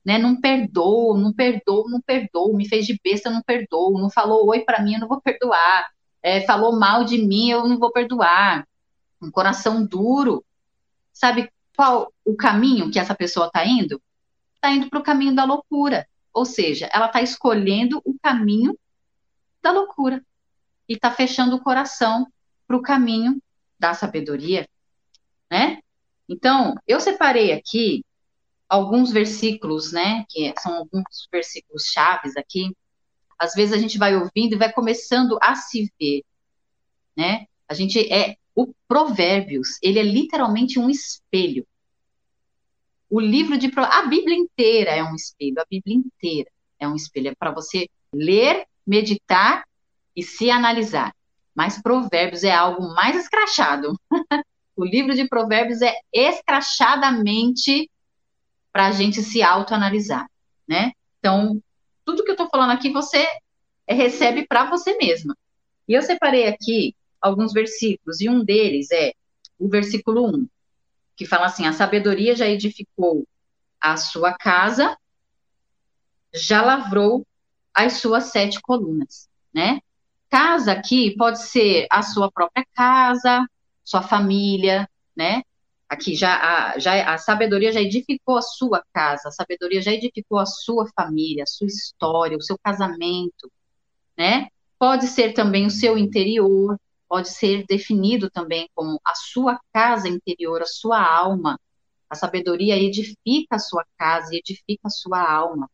né? 0.06 0.18
Não 0.18 0.40
perdoou, 0.40 1.18
não 1.18 1.34
perdoou, 1.34 1.90
não 1.90 2.00
perdoou, 2.00 2.56
me 2.56 2.68
fez 2.68 2.86
de 2.86 3.00
besta, 3.04 3.30
não 3.30 3.42
perdoou, 3.42 4.00
não 4.00 4.10
falou 4.10 4.48
oi 4.48 4.62
para 4.62 4.82
mim, 4.82 4.94
eu 4.94 5.00
não 5.02 5.08
vou 5.08 5.20
perdoar, 5.20 5.88
é, 6.24 6.42
falou 6.42 6.80
mal 6.80 7.04
de 7.04 7.18
mim, 7.18 7.50
eu 7.50 7.68
não 7.68 7.78
vou 7.78 7.92
perdoar. 7.92 8.68
Um 9.22 9.32
coração 9.32 9.86
duro. 9.86 10.46
Sabe 11.12 11.50
qual 11.78 12.12
o 12.26 12.36
caminho 12.36 12.90
que 12.90 12.98
essa 12.98 13.14
pessoa 13.14 13.46
está 13.46 13.64
indo? 13.64 14.02
Está 14.56 14.72
indo 14.72 14.90
para 14.90 15.00
o 15.00 15.04
caminho 15.04 15.36
da 15.36 15.46
loucura. 15.46 16.08
Ou 16.34 16.44
seja, 16.44 16.90
ela 16.92 17.06
está 17.06 17.22
escolhendo 17.22 18.02
o 18.04 18.18
caminho 18.22 18.78
da 19.62 19.72
loucura 19.72 20.26
e 20.90 20.94
está 20.96 21.12
fechando 21.12 21.56
o 21.56 21.62
coração 21.62 22.28
para 22.68 22.76
o 22.76 22.82
caminho 22.82 23.40
da 23.80 23.94
sabedoria, 23.94 24.68
né? 25.52 25.80
Então, 26.28 26.76
eu 26.88 27.00
separei 27.00 27.54
aqui 27.54 28.04
alguns 28.68 29.12
versículos, 29.12 29.94
né, 29.94 30.26
que 30.30 30.54
são 30.60 30.74
alguns 30.76 31.28
versículos 31.32 31.84
chaves 31.84 32.36
aqui, 32.36 32.76
às 33.40 33.54
vezes 33.54 33.74
a 33.74 33.78
gente 33.78 33.98
vai 33.98 34.16
ouvindo 34.16 34.54
e 34.54 34.58
vai 34.58 34.74
começando 34.74 35.38
a 35.42 35.56
se 35.56 35.92
ver, 36.00 36.24
né? 37.16 37.46
A 37.70 37.74
gente 37.74 38.12
é 38.12 38.36
o 38.58 38.74
Provérbios, 38.88 39.78
ele 39.84 40.00
é 40.00 40.04
literalmente 40.04 40.80
um 40.80 40.90
espelho. 40.90 41.64
O 43.08 43.20
livro 43.20 43.56
de 43.56 43.72
a 43.78 44.02
Bíblia 44.08 44.36
inteira 44.36 44.90
é 44.90 45.04
um 45.04 45.14
espelho, 45.14 45.62
a 45.62 45.66
Bíblia 45.70 45.96
inteira 45.96 46.50
é 46.80 46.88
um 46.88 46.96
espelho, 46.96 47.28
é 47.28 47.36
para 47.36 47.52
você 47.52 47.88
ler, 48.12 48.66
meditar 48.86 49.64
e 50.16 50.24
se 50.24 50.50
analisar. 50.50 51.16
Mas 51.54 51.80
Provérbios 51.80 52.44
é 52.44 52.52
algo 52.52 52.96
mais 52.96 53.16
escrachado. 53.16 53.96
o 54.76 54.84
livro 54.84 55.14
de 55.14 55.28
Provérbios 55.28 55.84
é 55.84 55.94
escrachadamente 56.12 57.92
para 58.74 58.88
a 58.88 58.92
gente 58.92 59.22
se 59.22 59.44
autoanalisar, 59.44 60.28
né? 60.68 60.94
Então, 61.20 61.62
tudo 62.04 62.24
que 62.24 62.32
eu 62.32 62.34
estou 62.34 62.50
falando 62.50 62.72
aqui 62.72 62.92
você 62.92 63.24
recebe 63.88 64.48
para 64.48 64.68
você 64.68 64.98
mesma. 64.98 65.38
E 65.88 65.94
eu 65.94 66.02
separei 66.02 66.48
aqui 66.48 66.96
alguns 67.22 67.54
versículos, 67.54 68.22
e 68.22 68.30
um 68.30 68.44
deles 68.44 68.92
é 68.92 69.14
o 69.60 69.68
versículo 69.68 70.28
1, 70.30 70.48
que 71.16 71.26
fala 71.26 71.48
assim: 71.48 71.66
A 71.66 71.74
sabedoria 71.74 72.36
já 72.36 72.48
edificou 72.48 73.28
a 73.80 73.98
sua 73.98 74.34
casa, 74.34 74.98
já 76.34 76.62
lavrou 76.62 77.26
as 77.74 77.94
suas 77.94 78.26
sete 78.26 78.62
colunas, 78.62 79.30
né? 79.54 79.80
Casa 80.30 80.74
aqui 80.74 81.16
pode 81.16 81.42
ser 81.42 81.88
a 81.90 82.02
sua 82.02 82.32
própria 82.32 82.66
casa, 82.74 83.46
sua 83.84 84.02
família, 84.02 84.90
né? 85.16 85.42
Aqui 85.88 86.16
já 86.16 86.36
a, 86.36 86.80
já 86.80 87.14
a 87.14 87.18
sabedoria 87.18 87.72
já 87.72 87.80
edificou 87.80 88.38
a 88.38 88.42
sua 88.42 88.84
casa, 88.94 89.30
a 89.30 89.32
sabedoria 89.32 89.82
já 89.82 89.92
edificou 89.92 90.38
a 90.38 90.46
sua 90.46 90.86
família, 90.94 91.44
a 91.44 91.48
sua 91.48 91.68
história, 91.68 92.38
o 92.38 92.42
seu 92.42 92.58
casamento, 92.62 93.50
né? 94.18 94.50
Pode 94.78 95.08
ser 95.08 95.34
também 95.34 95.66
o 95.66 95.72
seu 95.72 95.98
interior, 95.98 96.78
pode 97.08 97.30
ser 97.30 97.66
definido 97.68 98.30
também 98.30 98.70
como 98.76 99.00
a 99.06 99.16
sua 99.16 99.60
casa 99.74 100.08
interior, 100.08 100.62
a 100.62 100.66
sua 100.66 101.02
alma. 101.02 101.60
A 102.10 102.16
sabedoria 102.16 102.78
edifica 102.78 103.56
a 103.56 103.60
sua 103.60 103.86
casa 103.98 104.34
e 104.34 104.38
edifica 104.38 104.88
a 104.88 104.90
sua 104.90 105.22
alma. 105.22 105.70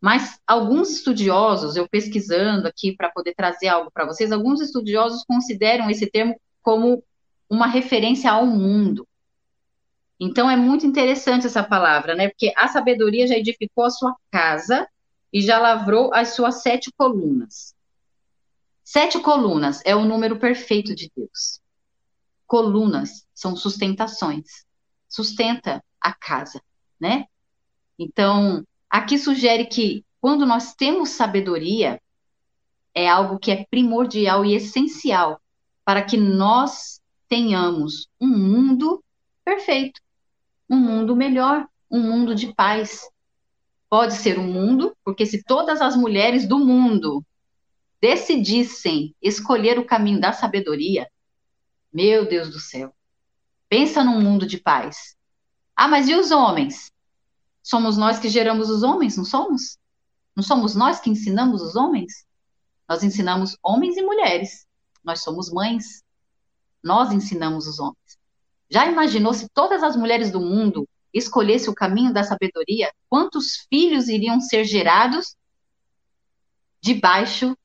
Mas 0.00 0.40
alguns 0.46 0.90
estudiosos, 0.90 1.76
eu 1.76 1.88
pesquisando 1.88 2.66
aqui 2.66 2.94
para 2.94 3.10
poder 3.10 3.34
trazer 3.34 3.68
algo 3.68 3.90
para 3.92 4.04
vocês, 4.04 4.32
alguns 4.32 4.60
estudiosos 4.60 5.24
consideram 5.24 5.88
esse 5.88 6.10
termo 6.10 6.38
como 6.60 7.04
uma 7.48 7.66
referência 7.66 8.30
ao 8.32 8.44
mundo. 8.44 9.06
Então 10.18 10.50
é 10.50 10.56
muito 10.56 10.86
interessante 10.86 11.46
essa 11.46 11.62
palavra, 11.62 12.14
né? 12.14 12.28
Porque 12.28 12.52
a 12.56 12.68
sabedoria 12.68 13.26
já 13.26 13.36
edificou 13.36 13.84
a 13.84 13.90
sua 13.90 14.16
casa 14.30 14.88
e 15.32 15.40
já 15.40 15.58
lavrou 15.58 16.12
as 16.12 16.30
suas 16.30 16.62
sete 16.62 16.90
colunas. 16.96 17.74
Sete 18.84 19.20
colunas 19.20 19.80
é 19.84 19.94
o 19.94 20.04
número 20.04 20.38
perfeito 20.38 20.94
de 20.94 21.10
Deus. 21.16 21.60
Colunas 22.46 23.26
são 23.34 23.56
sustentações. 23.56 24.64
Sustenta 25.08 25.82
a 26.00 26.12
casa, 26.12 26.60
né? 27.00 27.26
Então, 27.98 28.66
aqui 28.90 29.18
sugere 29.18 29.66
que 29.66 30.04
quando 30.20 30.46
nós 30.46 30.74
temos 30.74 31.10
sabedoria, 31.10 32.00
é 32.94 33.08
algo 33.08 33.38
que 33.38 33.50
é 33.50 33.64
primordial 33.70 34.44
e 34.44 34.54
essencial 34.54 35.40
para 35.84 36.02
que 36.02 36.16
nós 36.16 37.00
tenhamos 37.28 38.08
um 38.20 38.28
mundo 38.28 39.02
perfeito 39.44 40.00
um 40.72 40.76
mundo 40.76 41.14
melhor, 41.14 41.68
um 41.90 42.00
mundo 42.00 42.34
de 42.34 42.54
paz. 42.54 43.06
Pode 43.90 44.14
ser 44.14 44.38
um 44.38 44.50
mundo, 44.50 44.96
porque 45.04 45.26
se 45.26 45.42
todas 45.42 45.82
as 45.82 45.94
mulheres 45.94 46.48
do 46.48 46.58
mundo 46.58 47.22
decidissem 48.02 49.14
escolher 49.22 49.78
o 49.78 49.86
caminho 49.86 50.20
da 50.20 50.32
sabedoria, 50.32 51.08
meu 51.92 52.28
Deus 52.28 52.50
do 52.50 52.58
céu, 52.58 52.92
pensa 53.68 54.02
num 54.02 54.20
mundo 54.20 54.44
de 54.44 54.58
paz. 54.58 55.16
Ah, 55.76 55.86
mas 55.86 56.08
e 56.08 56.14
os 56.16 56.32
homens? 56.32 56.90
Somos 57.62 57.96
nós 57.96 58.18
que 58.18 58.28
geramos 58.28 58.68
os 58.68 58.82
homens, 58.82 59.16
não 59.16 59.24
somos? 59.24 59.78
Não 60.34 60.42
somos 60.42 60.74
nós 60.74 60.98
que 60.98 61.10
ensinamos 61.10 61.62
os 61.62 61.76
homens? 61.76 62.26
Nós 62.88 63.04
ensinamos 63.04 63.56
homens 63.62 63.96
e 63.96 64.02
mulheres. 64.02 64.66
Nós 65.04 65.22
somos 65.22 65.48
mães. 65.52 66.02
Nós 66.82 67.12
ensinamos 67.12 67.68
os 67.68 67.78
homens. 67.78 68.18
Já 68.68 68.84
imaginou 68.86 69.32
se 69.32 69.48
todas 69.50 69.80
as 69.84 69.94
mulheres 69.94 70.32
do 70.32 70.40
mundo 70.40 70.88
escolhessem 71.14 71.70
o 71.70 71.74
caminho 71.74 72.12
da 72.12 72.24
sabedoria? 72.24 72.92
Quantos 73.08 73.64
filhos 73.70 74.08
iriam 74.08 74.40
ser 74.40 74.64
gerados 74.64 75.36
debaixo 76.80 77.56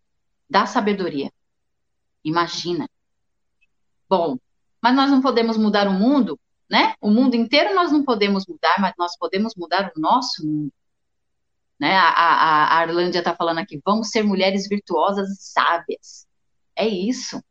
da 0.49 0.65
sabedoria? 0.65 1.31
Imagina. 2.23 2.89
Bom, 4.10 4.38
mas 4.81 4.95
nós 4.95 5.10
não 5.10 5.21
podemos 5.21 5.57
mudar 5.57 5.88
o 5.88 5.93
mundo, 5.93 6.39
né? 6.69 6.95
O 7.01 7.10
mundo 7.10 7.36
inteiro 7.36 7.73
nós 7.73 7.91
não 7.91 8.03
podemos 8.03 8.45
mudar, 8.47 8.75
mas 8.79 8.93
nós 8.97 9.17
podemos 9.17 9.53
mudar 9.55 9.91
o 9.95 9.99
nosso 9.99 10.45
mundo. 10.45 10.71
Né? 11.79 11.95
A, 11.95 12.10
a, 12.10 12.63
a 12.65 12.79
Arlândia 12.79 13.19
está 13.19 13.36
falando 13.36 13.60
aqui, 13.60 13.79
vamos 13.86 14.10
ser 14.10 14.23
mulheres 14.23 14.67
virtuosas 14.67 15.29
e 15.29 15.36
sábias. 15.36 16.27
É 16.75 16.88
isso. 16.88 17.41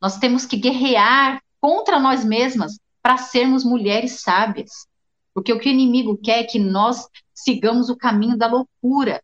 Nós 0.00 0.18
temos 0.18 0.44
que 0.44 0.56
guerrear 0.56 1.42
contra 1.60 1.98
nós 1.98 2.24
mesmas 2.24 2.78
para 3.02 3.16
sermos 3.16 3.64
mulheres 3.64 4.20
sábias. 4.20 4.86
Porque 5.32 5.52
o 5.52 5.58
que 5.58 5.68
o 5.68 5.72
inimigo 5.72 6.16
quer 6.16 6.40
é 6.40 6.44
que 6.44 6.58
nós 6.58 7.08
sigamos 7.32 7.88
o 7.88 7.96
caminho 7.96 8.36
da 8.36 8.46
loucura, 8.46 9.22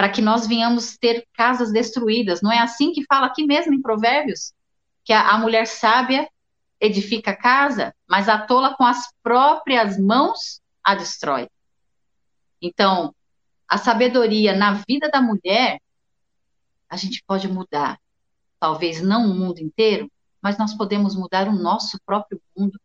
para 0.00 0.08
que 0.08 0.22
nós 0.22 0.46
venhamos 0.46 0.96
ter 0.96 1.28
casas 1.34 1.70
destruídas. 1.70 2.40
Não 2.40 2.50
é 2.50 2.58
assim 2.58 2.90
que 2.90 3.04
fala 3.04 3.26
aqui 3.26 3.44
mesmo 3.44 3.74
em 3.74 3.82
Provérbios? 3.82 4.54
Que 5.04 5.12
a, 5.12 5.32
a 5.32 5.36
mulher 5.36 5.66
sábia 5.66 6.26
edifica 6.80 7.32
a 7.32 7.36
casa, 7.36 7.94
mas 8.08 8.26
a 8.26 8.38
tola 8.38 8.74
com 8.74 8.82
as 8.82 9.12
próprias 9.22 9.98
mãos 9.98 10.62
a 10.82 10.94
destrói. 10.94 11.50
Então, 12.62 13.14
a 13.68 13.76
sabedoria 13.76 14.56
na 14.56 14.82
vida 14.88 15.10
da 15.10 15.20
mulher, 15.20 15.78
a 16.88 16.96
gente 16.96 17.22
pode 17.26 17.46
mudar. 17.46 18.00
Talvez 18.58 19.02
não 19.02 19.30
o 19.30 19.34
mundo 19.34 19.58
inteiro, 19.58 20.10
mas 20.40 20.56
nós 20.56 20.72
podemos 20.72 21.14
mudar 21.14 21.46
o 21.46 21.52
nosso 21.52 22.00
próprio 22.06 22.40
mundo. 22.56 22.80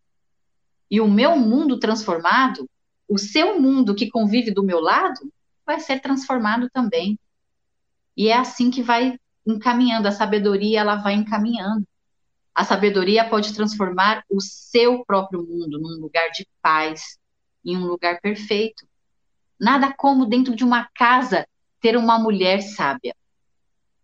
E 0.92 1.00
o 1.00 1.10
meu 1.10 1.38
mundo 1.38 1.80
transformado, 1.80 2.70
o 3.08 3.18
seu 3.18 3.58
mundo 3.58 3.96
que 3.96 4.10
convive 4.10 4.52
do 4.52 4.62
meu 4.62 4.82
lado, 4.82 5.32
vai 5.66 5.80
ser 5.80 6.00
transformado 6.00 6.70
também. 6.70 7.20
E 8.16 8.30
é 8.30 8.38
assim 8.38 8.70
que 8.70 8.82
vai 8.82 9.20
encaminhando, 9.46 10.08
a 10.08 10.12
sabedoria 10.12 10.80
ela 10.80 10.96
vai 10.96 11.14
encaminhando. 11.14 11.86
A 12.54 12.64
sabedoria 12.64 13.30
pode 13.30 13.54
transformar 13.54 14.24
o 14.30 14.40
seu 14.40 15.04
próprio 15.06 15.46
mundo 15.46 15.78
num 15.80 16.00
lugar 16.00 16.30
de 16.32 16.48
paz, 16.62 17.18
em 17.64 17.76
um 17.76 17.86
lugar 17.86 18.22
perfeito. 18.22 18.88
Nada 19.60 19.94
como 19.94 20.26
dentro 20.26 20.56
de 20.56 20.64
uma 20.64 20.88
casa 20.96 21.46
ter 21.82 21.98
uma 21.98 22.18
mulher 22.18 22.62
sábia. 22.62 23.14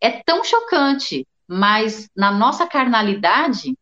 É 0.02 0.22
tão 0.22 0.44
chocante, 0.44 1.26
mas 1.48 2.10
na 2.16 2.32
nossa 2.32 2.68
carnalidade, 2.68 3.78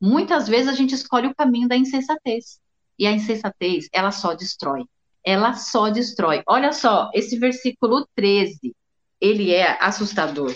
muitas 0.00 0.48
vezes 0.48 0.68
a 0.68 0.74
gente 0.74 0.94
escolhe 0.94 1.28
o 1.28 1.34
caminho 1.34 1.68
da 1.68 1.76
insensatez. 1.76 2.60
E 2.98 3.06
a 3.06 3.12
insensatez, 3.12 3.88
ela 3.92 4.10
só 4.10 4.34
destrói. 4.34 4.84
Ela 5.24 5.54
só 5.54 5.90
destrói. 5.90 6.42
Olha 6.46 6.72
só, 6.72 7.10
esse 7.14 7.38
versículo 7.38 8.06
13, 8.14 8.74
ele 9.20 9.52
é 9.52 9.78
assustador. 9.82 10.54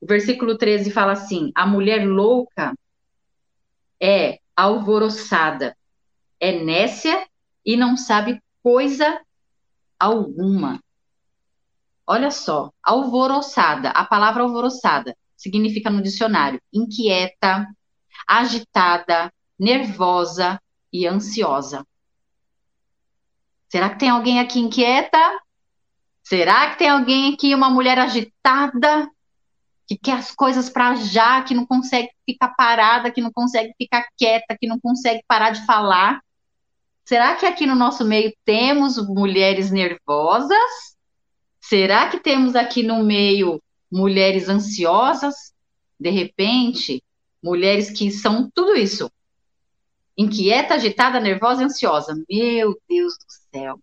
O 0.00 0.06
versículo 0.06 0.56
13 0.56 0.90
fala 0.90 1.12
assim: 1.12 1.52
a 1.54 1.66
mulher 1.66 2.06
louca 2.06 2.74
é 4.00 4.38
alvoroçada, 4.56 5.76
é 6.38 6.52
nécia 6.52 7.26
e 7.64 7.76
não 7.76 7.96
sabe 7.96 8.42
coisa 8.62 9.20
alguma. 9.98 10.80
Olha 12.06 12.30
só, 12.30 12.72
alvoroçada, 12.82 13.90
a 13.90 14.04
palavra 14.04 14.42
alvoroçada 14.42 15.14
significa 15.36 15.90
no 15.90 16.02
dicionário 16.02 16.60
inquieta, 16.72 17.66
agitada, 18.26 19.32
nervosa 19.58 20.60
e 20.92 21.06
ansiosa. 21.06 21.86
Será 23.70 23.88
que 23.88 23.98
tem 23.98 24.10
alguém 24.10 24.40
aqui 24.40 24.58
inquieta? 24.58 25.18
Será 26.22 26.70
que 26.70 26.78
tem 26.78 26.88
alguém 26.88 27.32
aqui, 27.32 27.54
uma 27.54 27.70
mulher 27.70 27.98
agitada, 27.98 29.08
que 29.90 29.96
quer 29.96 30.18
as 30.18 30.32
coisas 30.32 30.70
para 30.70 30.94
já, 30.94 31.42
que 31.42 31.54
não 31.54 31.66
consegue 31.66 32.10
ficar 32.24 32.50
parada, 32.50 33.10
que 33.10 33.20
não 33.20 33.32
consegue 33.32 33.72
ficar 33.76 34.06
quieta, 34.16 34.56
que 34.56 34.66
não 34.68 34.78
consegue 34.78 35.20
parar 35.26 35.50
de 35.50 35.66
falar. 35.66 36.20
Será 37.04 37.34
que 37.34 37.44
aqui 37.44 37.66
no 37.66 37.74
nosso 37.74 38.04
meio 38.04 38.32
temos 38.44 38.96
mulheres 39.08 39.72
nervosas? 39.72 40.96
Será 41.60 42.08
que 42.08 42.20
temos 42.20 42.54
aqui 42.54 42.84
no 42.84 43.02
meio 43.02 43.60
mulheres 43.90 44.48
ansiosas? 44.48 45.52
De 45.98 46.10
repente, 46.10 47.02
mulheres 47.42 47.90
que 47.90 48.12
são 48.12 48.48
tudo 48.54 48.76
isso. 48.76 49.10
Inquieta, 50.16 50.74
agitada, 50.74 51.18
nervosa 51.18 51.62
e 51.62 51.64
ansiosa. 51.64 52.14
Meu 52.28 52.80
Deus 52.88 53.14
do 53.14 53.39
céu. 53.52 53.78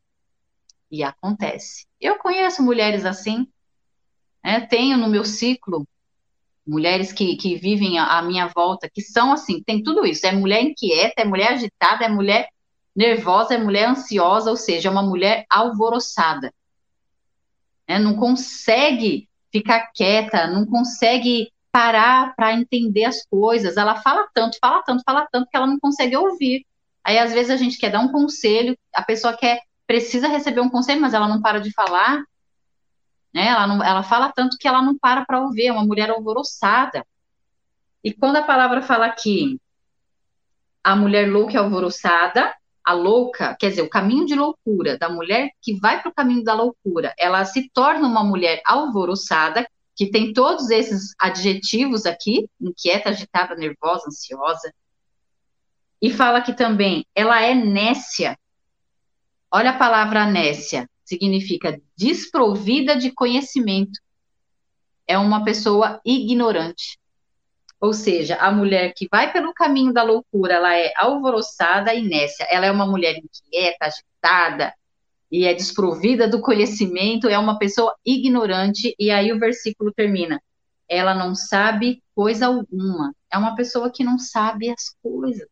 E 0.89 1.03
acontece. 1.03 1.85
Eu 1.99 2.17
conheço 2.17 2.63
mulheres 2.63 3.05
assim. 3.05 3.47
Né? 4.43 4.61
Tenho 4.61 4.97
no 4.97 5.09
meu 5.09 5.25
ciclo 5.25 5.87
mulheres 6.65 7.13
que, 7.13 7.37
que 7.37 7.55
vivem 7.55 7.97
à 7.97 8.21
minha 8.21 8.47
volta, 8.47 8.89
que 8.89 9.01
são 9.01 9.31
assim, 9.31 9.63
tem 9.63 9.81
tudo 9.81 10.05
isso, 10.05 10.27
é 10.27 10.33
mulher 10.33 10.61
inquieta, 10.61 11.21
é 11.21 11.25
mulher 11.25 11.53
agitada, 11.53 12.03
é 12.03 12.09
mulher 12.09 12.49
nervosa, 12.93 13.53
é 13.53 13.57
mulher 13.57 13.87
ansiosa, 13.87 14.49
ou 14.49 14.57
seja, 14.57 14.89
é 14.89 14.91
uma 14.91 15.03
mulher 15.03 15.45
alvoroçada. 15.49 16.53
É, 17.87 17.97
não 17.97 18.15
consegue 18.15 19.29
ficar 19.49 19.91
quieta, 19.93 20.47
não 20.47 20.65
consegue 20.65 21.51
parar 21.71 22.35
para 22.35 22.53
entender 22.53 23.05
as 23.05 23.25
coisas. 23.25 23.77
Ela 23.77 24.01
fala 24.01 24.27
tanto, 24.33 24.57
fala 24.59 24.81
tanto, 24.83 25.03
fala 25.05 25.27
tanto 25.31 25.47
que 25.49 25.55
ela 25.55 25.67
não 25.67 25.79
consegue 25.79 26.17
ouvir. 26.17 26.65
Aí 27.07 27.17
às 27.17 27.31
vezes 27.31 27.49
a 27.49 27.55
gente 27.55 27.77
quer 27.77 27.89
dar 27.89 28.01
um 28.01 28.11
conselho, 28.11 28.77
a 28.93 29.01
pessoa 29.01 29.35
quer 29.35 29.61
precisa 29.87 30.27
receber 30.27 30.59
um 30.59 30.69
conselho, 30.69 30.99
mas 30.99 31.13
ela 31.13 31.25
não 31.25 31.41
para 31.41 31.61
de 31.61 31.71
falar. 31.71 32.21
Né? 33.33 33.47
Ela, 33.47 33.65
não, 33.65 33.81
ela 33.81 34.03
fala 34.03 34.29
tanto 34.35 34.57
que 34.59 34.67
ela 34.67 34.81
não 34.81 34.97
para 34.97 35.25
para 35.25 35.39
ouvir, 35.39 35.67
é 35.67 35.71
uma 35.71 35.85
mulher 35.85 36.09
alvoroçada. 36.09 37.05
E 38.03 38.13
quando 38.13 38.35
a 38.35 38.43
palavra 38.43 38.81
fala 38.81 39.05
aqui, 39.05 39.57
a 40.83 40.97
mulher 40.97 41.31
louca 41.31 41.53
e 41.53 41.57
alvoroçada, 41.57 42.53
a 42.83 42.91
louca, 42.91 43.55
quer 43.57 43.69
dizer, 43.69 43.83
o 43.83 43.89
caminho 43.89 44.25
de 44.25 44.35
loucura 44.35 44.97
da 44.97 45.07
mulher 45.07 45.51
que 45.61 45.79
vai 45.79 46.01
para 46.01 46.09
o 46.09 46.13
caminho 46.13 46.43
da 46.43 46.53
loucura, 46.53 47.13
ela 47.17 47.45
se 47.45 47.69
torna 47.69 48.05
uma 48.05 48.23
mulher 48.23 48.61
alvoroçada, 48.65 49.65
que 49.95 50.11
tem 50.11 50.33
todos 50.33 50.69
esses 50.69 51.15
adjetivos 51.17 52.05
aqui, 52.05 52.49
inquieta, 52.59 53.09
agitada, 53.09 53.55
nervosa, 53.55 54.07
ansiosa. 54.07 54.73
E 56.01 56.11
fala 56.11 56.41
que 56.41 56.53
também 56.53 57.05
ela 57.15 57.41
é 57.41 57.53
nécia. 57.55 58.37
Olha 59.51 59.71
a 59.71 59.77
palavra 59.77 60.25
nécia 60.25 60.87
significa 61.03 61.81
desprovida 61.95 62.95
de 62.95 63.11
conhecimento. 63.11 63.99
É 65.07 65.17
uma 65.17 65.43
pessoa 65.43 66.01
ignorante. 66.05 66.99
Ou 67.79 67.93
seja, 67.93 68.35
a 68.35 68.51
mulher 68.51 68.93
que 68.93 69.07
vai 69.09 69.31
pelo 69.31 69.53
caminho 69.53 69.93
da 69.93 70.03
loucura, 70.03 70.55
ela 70.55 70.75
é 70.75 70.91
alvoroçada 70.97 71.93
e 71.93 72.03
nécia. 72.03 72.45
Ela 72.49 72.65
é 72.65 72.71
uma 72.71 72.85
mulher 72.85 73.15
inquieta, 73.15 73.85
agitada 73.85 74.73
e 75.31 75.45
é 75.45 75.53
desprovida 75.53 76.27
do 76.27 76.41
conhecimento, 76.41 77.27
é 77.27 77.37
uma 77.37 77.57
pessoa 77.57 77.95
ignorante. 78.05 78.95
E 78.99 79.09
aí 79.09 79.31
o 79.31 79.39
versículo 79.39 79.93
termina: 79.93 80.41
ela 80.89 81.13
não 81.13 81.33
sabe 81.35 82.03
coisa 82.13 82.47
alguma. 82.47 83.13
É 83.31 83.37
uma 83.37 83.55
pessoa 83.55 83.91
que 83.91 84.03
não 84.03 84.19
sabe 84.19 84.69
as 84.69 84.95
coisas 85.01 85.47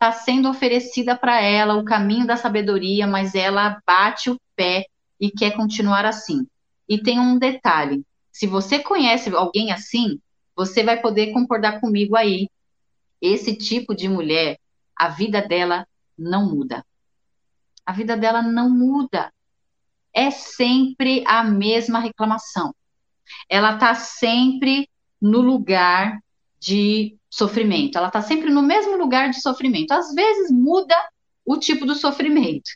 está 0.00 0.12
sendo 0.12 0.48
oferecida 0.48 1.14
para 1.14 1.42
ela 1.42 1.76
o 1.76 1.84
caminho 1.84 2.26
da 2.26 2.34
sabedoria, 2.34 3.06
mas 3.06 3.34
ela 3.34 3.82
bate 3.86 4.30
o 4.30 4.40
pé 4.56 4.86
e 5.20 5.30
quer 5.30 5.54
continuar 5.54 6.06
assim. 6.06 6.46
E 6.88 7.02
tem 7.02 7.20
um 7.20 7.38
detalhe: 7.38 8.02
se 8.32 8.46
você 8.46 8.78
conhece 8.78 9.28
alguém 9.34 9.70
assim, 9.70 10.18
você 10.56 10.82
vai 10.82 10.98
poder 11.02 11.34
concordar 11.34 11.80
comigo 11.80 12.16
aí. 12.16 12.48
Esse 13.20 13.54
tipo 13.54 13.94
de 13.94 14.08
mulher, 14.08 14.58
a 14.96 15.08
vida 15.08 15.46
dela 15.46 15.86
não 16.16 16.48
muda. 16.48 16.82
A 17.84 17.92
vida 17.92 18.16
dela 18.16 18.40
não 18.40 18.70
muda. 18.70 19.30
É 20.14 20.30
sempre 20.30 21.22
a 21.26 21.44
mesma 21.44 21.98
reclamação. 21.98 22.74
Ela 23.50 23.74
está 23.74 23.94
sempre 23.94 24.88
no 25.20 25.42
lugar 25.42 26.18
de 26.58 27.19
sofrimento. 27.30 27.96
Ela 27.96 28.08
está 28.08 28.20
sempre 28.20 28.50
no 28.50 28.62
mesmo 28.62 28.96
lugar 28.96 29.30
de 29.30 29.40
sofrimento. 29.40 29.92
Às 29.92 30.12
vezes 30.12 30.50
muda 30.50 30.96
o 31.46 31.56
tipo 31.56 31.86
do 31.86 31.94
sofrimento, 31.94 32.70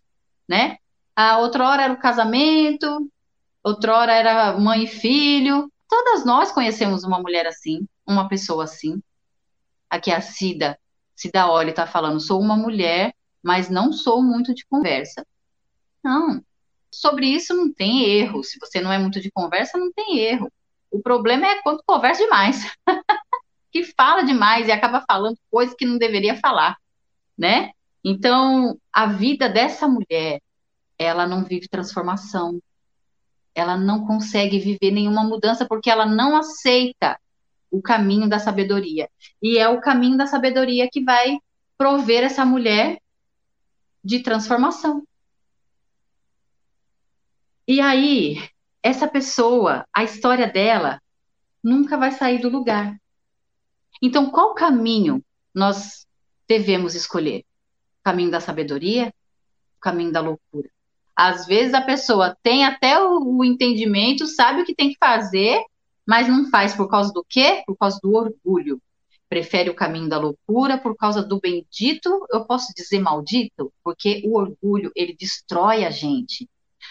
né? 0.48 0.78
A 1.16 1.38
outra 1.38 1.68
hora 1.68 1.82
era 1.82 1.92
o 1.92 1.98
casamento, 1.98 3.10
outra 3.62 3.96
hora 3.96 4.12
era 4.12 4.58
mãe 4.58 4.84
e 4.84 4.86
filho. 4.86 5.70
Todas 5.88 6.24
nós 6.24 6.52
conhecemos 6.52 7.04
uma 7.04 7.20
mulher 7.20 7.46
assim, 7.46 7.86
uma 8.06 8.28
pessoa 8.28 8.64
assim. 8.64 9.02
Aqui 9.90 10.10
a 10.10 10.20
Cida, 10.20 10.78
Cida 11.14 11.46
Oli 11.46 11.70
está 11.70 11.86
falando, 11.86 12.20
sou 12.20 12.40
uma 12.40 12.56
mulher, 12.56 13.14
mas 13.42 13.68
não 13.68 13.92
sou 13.92 14.22
muito 14.22 14.54
de 14.54 14.64
conversa. 14.66 15.24
Não, 16.02 16.42
sobre 16.90 17.26
isso 17.26 17.54
não 17.54 17.72
tem 17.72 18.04
erro. 18.04 18.42
Se 18.42 18.58
você 18.58 18.80
não 18.80 18.92
é 18.92 18.98
muito 18.98 19.20
de 19.20 19.30
conversa, 19.30 19.78
não 19.78 19.92
tem 19.92 20.18
erro. 20.18 20.50
O 20.90 21.00
problema 21.00 21.46
é 21.46 21.62
quando 21.62 21.82
conversa 21.84 22.22
demais. 22.22 22.72
que 23.74 23.82
fala 23.82 24.22
demais 24.22 24.68
e 24.68 24.72
acaba 24.72 25.04
falando 25.04 25.36
coisas 25.50 25.74
que 25.74 25.84
não 25.84 25.98
deveria 25.98 26.36
falar, 26.36 26.76
né? 27.36 27.72
Então, 28.04 28.78
a 28.92 29.06
vida 29.06 29.48
dessa 29.48 29.88
mulher, 29.88 30.40
ela 30.96 31.26
não 31.26 31.42
vive 31.42 31.66
transformação. 31.66 32.62
Ela 33.52 33.76
não 33.76 34.06
consegue 34.06 34.60
viver 34.60 34.92
nenhuma 34.92 35.24
mudança 35.24 35.66
porque 35.66 35.90
ela 35.90 36.06
não 36.06 36.36
aceita 36.36 37.18
o 37.68 37.82
caminho 37.82 38.28
da 38.28 38.38
sabedoria. 38.38 39.10
E 39.42 39.58
é 39.58 39.68
o 39.68 39.80
caminho 39.80 40.16
da 40.16 40.28
sabedoria 40.28 40.88
que 40.88 41.02
vai 41.02 41.36
prover 41.76 42.22
essa 42.22 42.44
mulher 42.44 43.00
de 44.04 44.22
transformação. 44.22 45.02
E 47.66 47.80
aí, 47.80 48.38
essa 48.80 49.08
pessoa, 49.08 49.84
a 49.92 50.04
história 50.04 50.46
dela 50.46 51.02
nunca 51.60 51.96
vai 51.96 52.12
sair 52.12 52.38
do 52.38 52.48
lugar. 52.48 52.96
Então, 54.04 54.30
qual 54.30 54.52
caminho 54.52 55.24
nós 55.54 56.06
devemos 56.46 56.94
escolher? 56.94 57.40
O 58.00 58.04
caminho 58.04 58.30
da 58.30 58.38
sabedoria? 58.38 59.08
O 59.78 59.80
caminho 59.80 60.12
da 60.12 60.20
loucura? 60.20 60.68
Às 61.16 61.46
vezes 61.46 61.72
a 61.72 61.80
pessoa 61.80 62.36
tem 62.42 62.66
até 62.66 63.02
o, 63.02 63.38
o 63.38 63.42
entendimento, 63.42 64.26
sabe 64.26 64.60
o 64.60 64.64
que 64.66 64.74
tem 64.74 64.90
que 64.90 64.98
fazer, 64.98 65.58
mas 66.06 66.28
não 66.28 66.50
faz 66.50 66.74
por 66.74 66.86
causa 66.86 67.14
do 67.14 67.24
quê? 67.26 67.62
Por 67.66 67.78
causa 67.78 67.98
do 68.02 68.12
orgulho. 68.12 68.78
Prefere 69.26 69.70
o 69.70 69.74
caminho 69.74 70.06
da 70.06 70.18
loucura 70.18 70.76
por 70.76 70.94
causa 70.94 71.22
do 71.22 71.40
bendito, 71.40 72.26
eu 72.30 72.44
posso 72.44 72.74
dizer 72.76 72.98
maldito, 72.98 73.72
porque 73.82 74.20
o 74.26 74.36
orgulho, 74.36 74.92
ele 74.94 75.16
destrói 75.18 75.82
a 75.82 75.90
gente. 75.90 76.46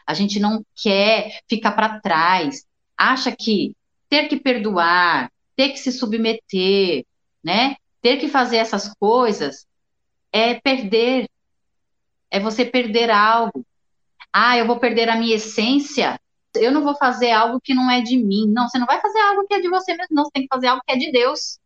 A 0.07 0.15
gente 0.15 0.39
não 0.39 0.65
quer 0.75 1.41
ficar 1.47 1.73
para 1.73 1.99
trás. 1.99 2.65
Acha 2.97 3.31
que 3.31 3.75
ter 4.09 4.27
que 4.27 4.39
perdoar, 4.39 5.31
ter 5.55 5.69
que 5.69 5.77
se 5.77 5.91
submeter, 5.91 7.05
né? 7.43 7.75
Ter 8.01 8.17
que 8.17 8.27
fazer 8.27 8.57
essas 8.57 8.93
coisas 8.95 9.65
é 10.31 10.55
perder, 10.55 11.29
é 12.29 12.39
você 12.39 12.65
perder 12.65 13.09
algo. 13.09 13.65
Ah, 14.31 14.57
eu 14.57 14.65
vou 14.65 14.79
perder 14.79 15.09
a 15.09 15.15
minha 15.15 15.35
essência, 15.35 16.19
eu 16.55 16.71
não 16.71 16.83
vou 16.83 16.95
fazer 16.95 17.31
algo 17.31 17.59
que 17.61 17.73
não 17.73 17.89
é 17.89 18.01
de 18.01 18.17
mim. 18.17 18.47
Não, 18.47 18.67
você 18.67 18.77
não 18.77 18.85
vai 18.85 18.99
fazer 19.01 19.19
algo 19.19 19.45
que 19.47 19.53
é 19.53 19.61
de 19.61 19.69
você 19.69 19.95
mesmo, 19.95 20.15
não. 20.15 20.25
Você 20.25 20.31
tem 20.33 20.43
que 20.43 20.53
fazer 20.53 20.67
algo 20.67 20.81
que 20.85 20.93
é 20.93 20.97
de 20.97 21.11
Deus. 21.11 21.59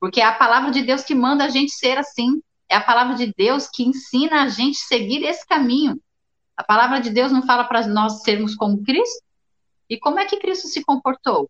Porque 0.00 0.20
é 0.20 0.24
a 0.24 0.32
palavra 0.32 0.70
de 0.70 0.82
Deus 0.82 1.02
que 1.02 1.14
manda 1.14 1.44
a 1.44 1.48
gente 1.48 1.72
ser 1.72 1.98
assim. 1.98 2.40
É 2.68 2.76
a 2.76 2.80
palavra 2.80 3.14
de 3.14 3.32
Deus 3.36 3.68
que 3.68 3.82
ensina 3.82 4.42
a 4.42 4.48
gente 4.48 4.78
seguir 4.78 5.24
esse 5.24 5.46
caminho. 5.46 6.00
A 6.56 6.64
palavra 6.64 7.00
de 7.00 7.10
Deus 7.10 7.32
não 7.32 7.42
fala 7.42 7.64
para 7.64 7.86
nós 7.86 8.22
sermos 8.22 8.54
como 8.54 8.82
Cristo? 8.82 9.24
E 9.88 9.98
como 9.98 10.18
é 10.18 10.26
que 10.26 10.38
Cristo 10.38 10.68
se 10.68 10.84
comportou? 10.84 11.48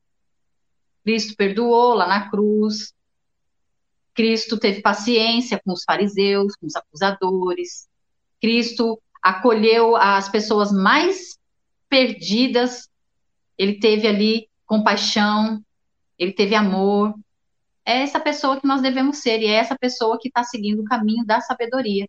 Cristo 1.08 1.34
perdoou 1.36 1.94
lá 1.94 2.06
na 2.06 2.28
cruz. 2.28 2.92
Cristo 4.12 4.58
teve 4.58 4.82
paciência 4.82 5.58
com 5.64 5.72
os 5.72 5.82
fariseus, 5.82 6.54
com 6.54 6.66
os 6.66 6.76
acusadores. 6.76 7.88
Cristo 8.42 9.00
acolheu 9.22 9.96
as 9.96 10.28
pessoas 10.28 10.70
mais 10.70 11.38
perdidas. 11.88 12.90
Ele 13.56 13.80
teve 13.80 14.06
ali 14.06 14.50
compaixão, 14.66 15.64
ele 16.18 16.34
teve 16.34 16.54
amor. 16.54 17.14
É 17.86 18.02
essa 18.02 18.20
pessoa 18.20 18.60
que 18.60 18.66
nós 18.66 18.82
devemos 18.82 19.16
ser, 19.16 19.40
e 19.40 19.46
é 19.46 19.52
essa 19.52 19.78
pessoa 19.78 20.18
que 20.20 20.28
está 20.28 20.44
seguindo 20.44 20.82
o 20.82 20.84
caminho 20.84 21.24
da 21.24 21.40
sabedoria. 21.40 22.06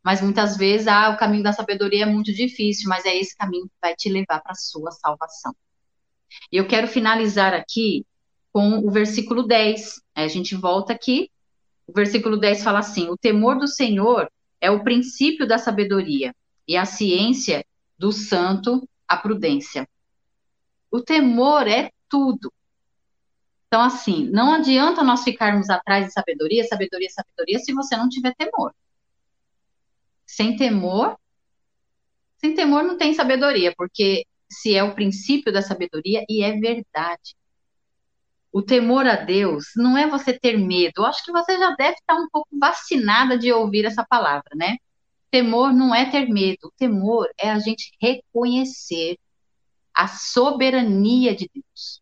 Mas 0.00 0.20
muitas 0.20 0.56
vezes, 0.56 0.86
ah, 0.86 1.10
o 1.10 1.16
caminho 1.16 1.42
da 1.42 1.52
sabedoria 1.52 2.04
é 2.04 2.06
muito 2.06 2.32
difícil, 2.32 2.88
mas 2.88 3.04
é 3.04 3.16
esse 3.16 3.36
caminho 3.36 3.66
que 3.66 3.74
vai 3.82 3.96
te 3.96 4.08
levar 4.08 4.40
para 4.40 4.52
a 4.52 4.54
sua 4.54 4.92
salvação. 4.92 5.52
E 6.50 6.56
eu 6.56 6.66
quero 6.66 6.86
finalizar 6.86 7.54
aqui 7.54 8.04
com 8.52 8.78
o 8.78 8.90
versículo 8.90 9.42
10. 9.42 10.00
A 10.14 10.28
gente 10.28 10.54
volta 10.54 10.92
aqui. 10.92 11.30
O 11.86 11.92
versículo 11.92 12.36
10 12.36 12.62
fala 12.62 12.80
assim: 12.80 13.08
O 13.08 13.16
temor 13.16 13.58
do 13.58 13.68
Senhor 13.68 14.30
é 14.60 14.70
o 14.70 14.82
princípio 14.82 15.46
da 15.46 15.58
sabedoria, 15.58 16.34
e 16.66 16.76
a 16.76 16.84
ciência 16.84 17.64
do 17.98 18.12
santo, 18.12 18.88
a 19.06 19.16
prudência. 19.16 19.88
O 20.90 21.00
temor 21.00 21.68
é 21.68 21.90
tudo. 22.08 22.52
Então, 23.66 23.82
assim, 23.82 24.28
não 24.30 24.52
adianta 24.52 25.02
nós 25.02 25.24
ficarmos 25.24 25.68
atrás 25.68 26.06
de 26.06 26.12
sabedoria, 26.12 26.64
sabedoria, 26.64 27.10
sabedoria, 27.10 27.58
se 27.58 27.72
você 27.72 27.96
não 27.96 28.08
tiver 28.08 28.34
temor. 28.34 28.74
Sem 30.24 30.56
temor, 30.56 31.18
sem 32.38 32.54
temor 32.54 32.82
não 32.82 32.96
tem 32.96 33.14
sabedoria, 33.14 33.74
porque 33.76 34.26
se 34.50 34.74
é 34.74 34.82
o 34.82 34.94
princípio 34.94 35.52
da 35.52 35.62
sabedoria 35.62 36.24
e 36.28 36.42
é 36.42 36.52
verdade. 36.52 37.36
O 38.52 38.62
temor 38.62 39.06
a 39.06 39.16
Deus 39.16 39.66
não 39.76 39.98
é 39.98 40.08
você 40.08 40.32
ter 40.38 40.56
medo. 40.56 40.94
Eu 40.96 41.06
acho 41.06 41.24
que 41.24 41.32
você 41.32 41.58
já 41.58 41.74
deve 41.76 41.96
estar 41.96 42.14
um 42.14 42.28
pouco 42.30 42.48
vacinada 42.58 43.36
de 43.36 43.52
ouvir 43.52 43.84
essa 43.84 44.04
palavra, 44.04 44.50
né? 44.54 44.76
Temor 45.30 45.72
não 45.72 45.94
é 45.94 46.10
ter 46.10 46.26
medo. 46.28 46.68
O 46.68 46.72
temor 46.76 47.28
é 47.38 47.50
a 47.50 47.58
gente 47.58 47.92
reconhecer 48.00 49.18
a 49.92 50.08
soberania 50.08 51.34
de 51.34 51.50
Deus. 51.52 52.00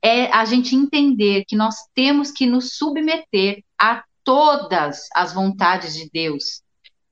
É 0.00 0.26
a 0.32 0.44
gente 0.44 0.76
entender 0.76 1.44
que 1.46 1.56
nós 1.56 1.74
temos 1.94 2.30
que 2.30 2.46
nos 2.46 2.76
submeter 2.76 3.64
a 3.76 4.04
todas 4.22 5.08
as 5.14 5.32
vontades 5.32 5.94
de 5.94 6.08
Deus 6.12 6.62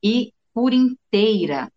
e 0.02 0.32
por 0.52 0.72
inteira. 0.72 1.72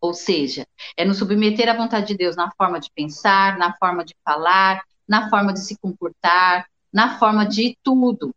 Ou 0.00 0.14
seja, 0.14 0.66
é 0.96 1.04
nos 1.04 1.18
submeter 1.18 1.68
à 1.68 1.76
vontade 1.76 2.08
de 2.08 2.16
Deus 2.16 2.36
na 2.36 2.50
forma 2.52 2.78
de 2.78 2.90
pensar, 2.94 3.58
na 3.58 3.74
forma 3.76 4.04
de 4.04 4.14
falar, 4.24 4.82
na 5.08 5.30
forma 5.30 5.52
de 5.52 5.60
se 5.60 5.76
comportar, 5.78 6.66
na 6.92 7.18
forma 7.18 7.46
de 7.46 7.76
tudo. 7.82 8.34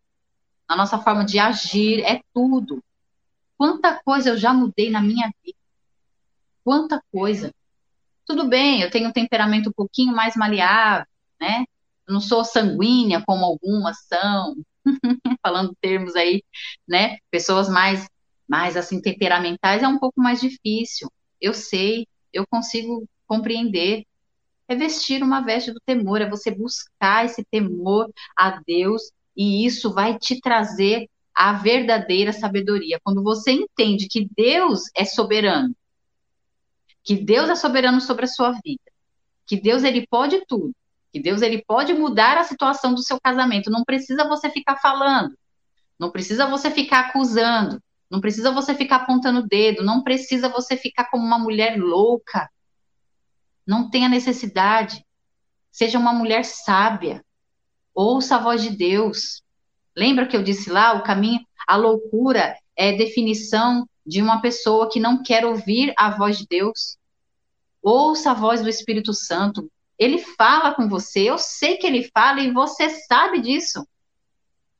Na 0.67 0.75
nossa 0.75 0.99
forma 0.99 1.25
de 1.25 1.39
agir, 1.39 2.01
é 2.01 2.21
tudo. 2.33 2.83
Quanta 3.57 3.99
coisa 4.03 4.29
eu 4.29 4.37
já 4.37 4.53
mudei 4.53 4.89
na 4.89 5.01
minha 5.01 5.29
vida. 5.43 5.57
Quanta 6.63 7.01
coisa. 7.11 7.53
Tudo 8.25 8.47
bem, 8.47 8.81
eu 8.81 8.91
tenho 8.91 9.09
um 9.09 9.13
temperamento 9.13 9.69
um 9.69 9.73
pouquinho 9.73 10.15
mais 10.15 10.35
maleável, 10.35 11.05
né? 11.39 11.65
Eu 12.07 12.13
não 12.13 12.21
sou 12.21 12.45
sanguínea 12.45 13.23
como 13.25 13.43
algumas 13.45 13.97
são, 14.07 14.55
falando 15.43 15.75
termos 15.81 16.15
aí, 16.15 16.43
né? 16.87 17.17
Pessoas 17.31 17.67
mais 17.67 18.07
mas, 18.49 18.75
assim, 18.75 18.99
temperamentais 18.99 19.83
é 19.83 19.87
um 19.87 19.99
pouco 19.99 20.19
mais 20.19 20.41
difícil. 20.41 21.07
Eu 21.41 21.53
sei, 21.53 22.07
eu 22.33 22.45
consigo 22.47 23.07
compreender. 23.27 24.05
É 24.67 24.75
vestir 24.75 25.23
uma 25.23 25.41
veste 25.41 25.71
do 25.71 25.79
temor, 25.83 26.21
é 26.21 26.29
você 26.29 26.51
buscar 26.51 27.25
esse 27.25 27.43
temor 27.45 28.11
a 28.37 28.61
Deus, 28.65 29.11
e 29.35 29.65
isso 29.65 29.91
vai 29.91 30.17
te 30.17 30.39
trazer 30.39 31.09
a 31.33 31.53
verdadeira 31.53 32.31
sabedoria. 32.33 32.99
Quando 33.03 33.23
você 33.23 33.51
entende 33.51 34.07
que 34.07 34.27
Deus 34.35 34.83
é 34.95 35.05
soberano, 35.05 35.73
que 37.03 37.15
Deus 37.15 37.49
é 37.49 37.55
soberano 37.55 38.01
sobre 38.01 38.25
a 38.25 38.27
sua 38.27 38.51
vida, 38.63 38.91
que 39.47 39.59
Deus 39.59 39.83
ele 39.83 40.05
pode 40.05 40.45
tudo, 40.45 40.75
que 41.11 41.19
Deus 41.19 41.41
ele 41.41 41.63
pode 41.65 41.93
mudar 41.93 42.37
a 42.37 42.43
situação 42.43 42.93
do 42.93 43.01
seu 43.01 43.19
casamento. 43.19 43.71
Não 43.71 43.83
precisa 43.83 44.27
você 44.27 44.49
ficar 44.49 44.75
falando, 44.75 45.33
não 45.97 46.11
precisa 46.11 46.45
você 46.45 46.69
ficar 46.69 47.07
acusando, 47.07 47.81
não 48.09 48.19
precisa 48.19 48.51
você 48.51 48.73
ficar 48.73 48.97
apontando 48.97 49.39
o 49.39 49.47
dedo, 49.47 49.83
não 49.83 50.01
precisa 50.01 50.49
você 50.49 50.75
ficar 50.75 51.05
como 51.05 51.23
uma 51.23 51.37
mulher 51.37 51.77
louca. 51.77 52.49
Não 53.65 53.89
tenha 53.89 54.09
necessidade. 54.09 55.05
Seja 55.71 55.99
uma 55.99 56.11
mulher 56.11 56.43
sábia. 56.43 57.23
Ouça 57.93 58.35
a 58.35 58.39
voz 58.39 58.63
de 58.63 58.71
Deus. 58.71 59.43
Lembra 59.95 60.25
que 60.25 60.35
eu 60.35 60.41
disse 60.41 60.69
lá, 60.69 60.93
o 60.93 61.03
caminho, 61.03 61.41
a 61.67 61.75
loucura 61.75 62.57
é 62.75 62.93
definição 62.93 63.87
de 64.05 64.21
uma 64.23 64.41
pessoa 64.41 64.89
que 64.89 64.99
não 64.99 65.21
quer 65.21 65.45
ouvir 65.45 65.93
a 65.95 66.09
voz 66.09 66.37
de 66.39 66.47
Deus. 66.47 66.97
Ouça 67.81 68.31
a 68.31 68.33
voz 68.33 68.61
do 68.61 68.69
Espírito 68.69 69.13
Santo. 69.13 69.69
Ele 69.99 70.17
fala 70.17 70.73
com 70.73 70.87
você, 70.89 71.29
eu 71.29 71.37
sei 71.37 71.77
que 71.77 71.85
ele 71.85 72.09
fala 72.11 72.39
e 72.41 72.51
você 72.51 72.89
sabe 72.89 73.39
disso. 73.41 73.85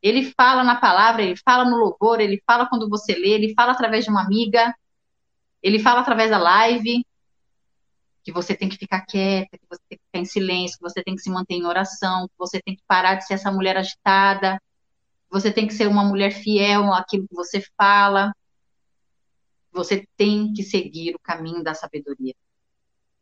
Ele 0.02 0.32
fala 0.32 0.64
na 0.64 0.76
palavra, 0.76 1.22
ele 1.22 1.36
fala 1.36 1.66
no 1.66 1.78
louvor, 1.78 2.22
ele 2.22 2.42
fala 2.46 2.68
quando 2.68 2.90
você 2.90 3.14
lê, 3.14 3.32
ele 3.32 3.54
fala 3.54 3.74
através 3.74 4.06
de 4.06 4.12
uma 4.12 4.24
amiga, 4.24 4.74
ele 5.62 5.80
fala 5.80 6.00
através 6.02 6.30
da 6.30 6.38
live, 6.38 7.04
que 8.24 8.32
você 8.32 8.56
tem 8.56 8.70
que 8.70 8.78
ficar 8.78 9.02
quieta, 9.06 9.58
que 9.58 9.66
você 9.70 9.82
tem 9.90 9.98
que 9.98 10.04
ficar 10.06 10.20
em 10.20 10.26
silêncio, 10.26 10.78
que 10.78 10.84
você 10.84 11.04
tem 11.04 11.16
que 11.16 11.22
se 11.22 11.30
manter 11.30 11.56
em 11.56 11.66
oração, 11.66 12.28
que 12.28 12.36
você 12.38 12.62
tem 12.62 12.76
que 12.76 12.84
parar 12.88 13.16
de 13.16 13.26
ser 13.26 13.34
essa 13.34 13.52
mulher 13.52 13.76
agitada, 13.76 14.58
que 14.58 15.32
você 15.32 15.52
tem 15.52 15.68
que 15.68 15.74
ser 15.74 15.88
uma 15.88 16.04
mulher 16.04 16.32
fiel 16.32 16.94
àquilo 16.94 17.28
que 17.28 17.36
você 17.36 17.62
fala. 17.78 18.34
Você 19.72 20.08
tem 20.16 20.54
que 20.54 20.64
seguir 20.64 21.16
o 21.16 21.20
caminho 21.20 21.64
da 21.64 21.74
sabedoria. 21.74 22.34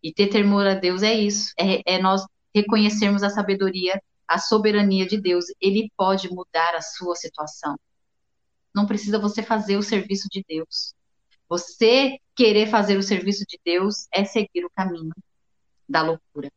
E 0.02 0.13
ter 0.13 0.28
temor 0.28 0.68
a 0.68 0.76
Deus 0.76 1.04
é 1.04 1.13
isso, 1.13 1.54
é, 1.60 1.82
é 1.86 2.00
nós 2.00 2.26
reconhecermos 2.54 3.24
a 3.24 3.30
sabedoria 3.30 4.02
a 4.28 4.38
soberania 4.38 5.06
de 5.08 5.20
Deus, 5.20 5.46
ele 5.62 5.92
pode 5.96 6.30
mudar 6.30 6.76
a 6.76 6.82
sua 6.82 7.16
situação. 7.16 7.78
Não 8.76 8.86
precisa 8.86 9.18
você 9.18 9.42
fazer 9.42 9.78
o 9.78 9.82
serviço 9.82 10.28
de 10.30 10.44
Deus. 10.48 10.94
Você 11.50 12.20
querer 12.36 12.68
fazer 12.68 12.98
o 12.98 13.04
serviço 13.04 13.46
de 13.48 13.58
Deus 13.63 14.08
é 14.12 14.26
seguir 14.26 14.66
o 14.66 14.70
caminho 14.70 15.13
da 15.88 16.02
loucura. 16.02 16.52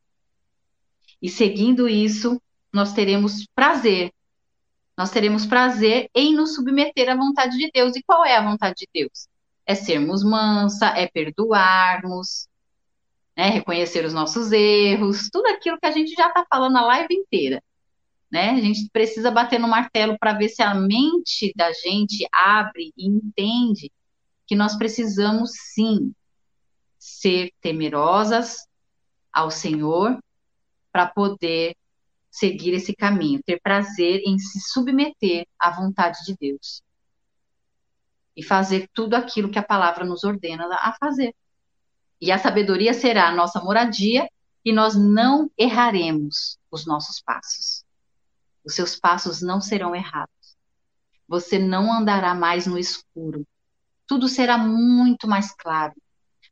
E 1.23 1.29
seguindo 1.29 1.89
isso, 1.89 2.41
nós 2.73 2.93
teremos 2.93 3.47
prazer. 3.55 4.13
Nós 4.97 5.11
teremos 5.11 5.47
prazer 5.47 6.11
em 6.15 6.35
nos 6.35 6.55
submeter 6.55 7.09
à 7.09 7.17
vontade 7.17 7.57
de 7.57 7.71
Deus. 7.73 7.95
E 7.97 8.03
qual 8.03 8.25
é 8.25 8.37
a 8.37 8.45
vontade 8.45 8.75
de 8.81 8.89
Deus? 8.93 9.29
É 9.65 9.75
sermos 9.75 10.25
mansa, 10.25 10.89
é 10.89 11.07
perdoarmos, 11.07 12.49
né, 13.41 13.49
reconhecer 13.49 14.05
os 14.05 14.13
nossos 14.13 14.53
erros, 14.53 15.31
tudo 15.33 15.47
aquilo 15.47 15.79
que 15.81 15.87
a 15.87 15.91
gente 15.91 16.13
já 16.13 16.29
está 16.29 16.45
falando 16.47 16.77
a 16.77 16.83
live 16.83 17.15
inteira. 17.15 17.63
Né? 18.31 18.51
A 18.51 18.61
gente 18.61 18.91
precisa 18.93 19.31
bater 19.31 19.59
no 19.59 19.67
martelo 19.67 20.19
para 20.19 20.35
ver 20.35 20.51
se 20.51 20.63
a 20.63 20.75
mente 20.75 21.51
da 21.57 21.73
gente 21.73 22.29
abre 22.31 22.93
e 22.95 23.09
entende 23.09 23.91
que 24.47 24.55
nós 24.55 24.77
precisamos 24.77 25.53
sim 25.73 26.13
ser 26.99 27.51
temerosas 27.63 28.67
ao 29.33 29.51
Senhor 29.51 30.23
para 30.93 31.07
poder 31.07 31.75
seguir 32.31 32.75
esse 32.75 32.95
caminho, 32.95 33.43
ter 33.43 33.59
prazer 33.63 34.21
em 34.27 34.39
se 34.39 34.61
submeter 34.71 35.47
à 35.59 35.71
vontade 35.71 36.19
de 36.27 36.37
Deus 36.39 36.83
e 38.37 38.43
fazer 38.43 38.87
tudo 38.93 39.15
aquilo 39.15 39.51
que 39.51 39.59
a 39.59 39.63
palavra 39.63 40.05
nos 40.05 40.25
ordena 40.25 40.69
a 40.75 40.95
fazer. 41.01 41.35
E 42.21 42.31
a 42.31 42.39
sabedoria 42.39 42.93
será 42.93 43.29
a 43.29 43.35
nossa 43.35 43.61
moradia 43.61 44.29
e 44.65 44.73
nós 44.73 44.95
não 44.95 45.51
erraremos 45.57 46.59
os 46.71 46.87
nossos 46.87 47.21
passos. 47.21 47.85
Os 48.65 48.75
seus 48.75 48.95
passos 48.97 49.41
não 49.41 49.61
serão 49.61 49.95
errados. 49.95 50.31
Você 51.27 51.59
não 51.59 51.93
andará 51.93 52.35
mais 52.35 52.67
no 52.67 52.79
escuro. 52.79 53.47
Tudo 54.07 54.29
será 54.29 54.59
muito 54.59 55.27
mais 55.27 55.55
claro. 55.55 55.95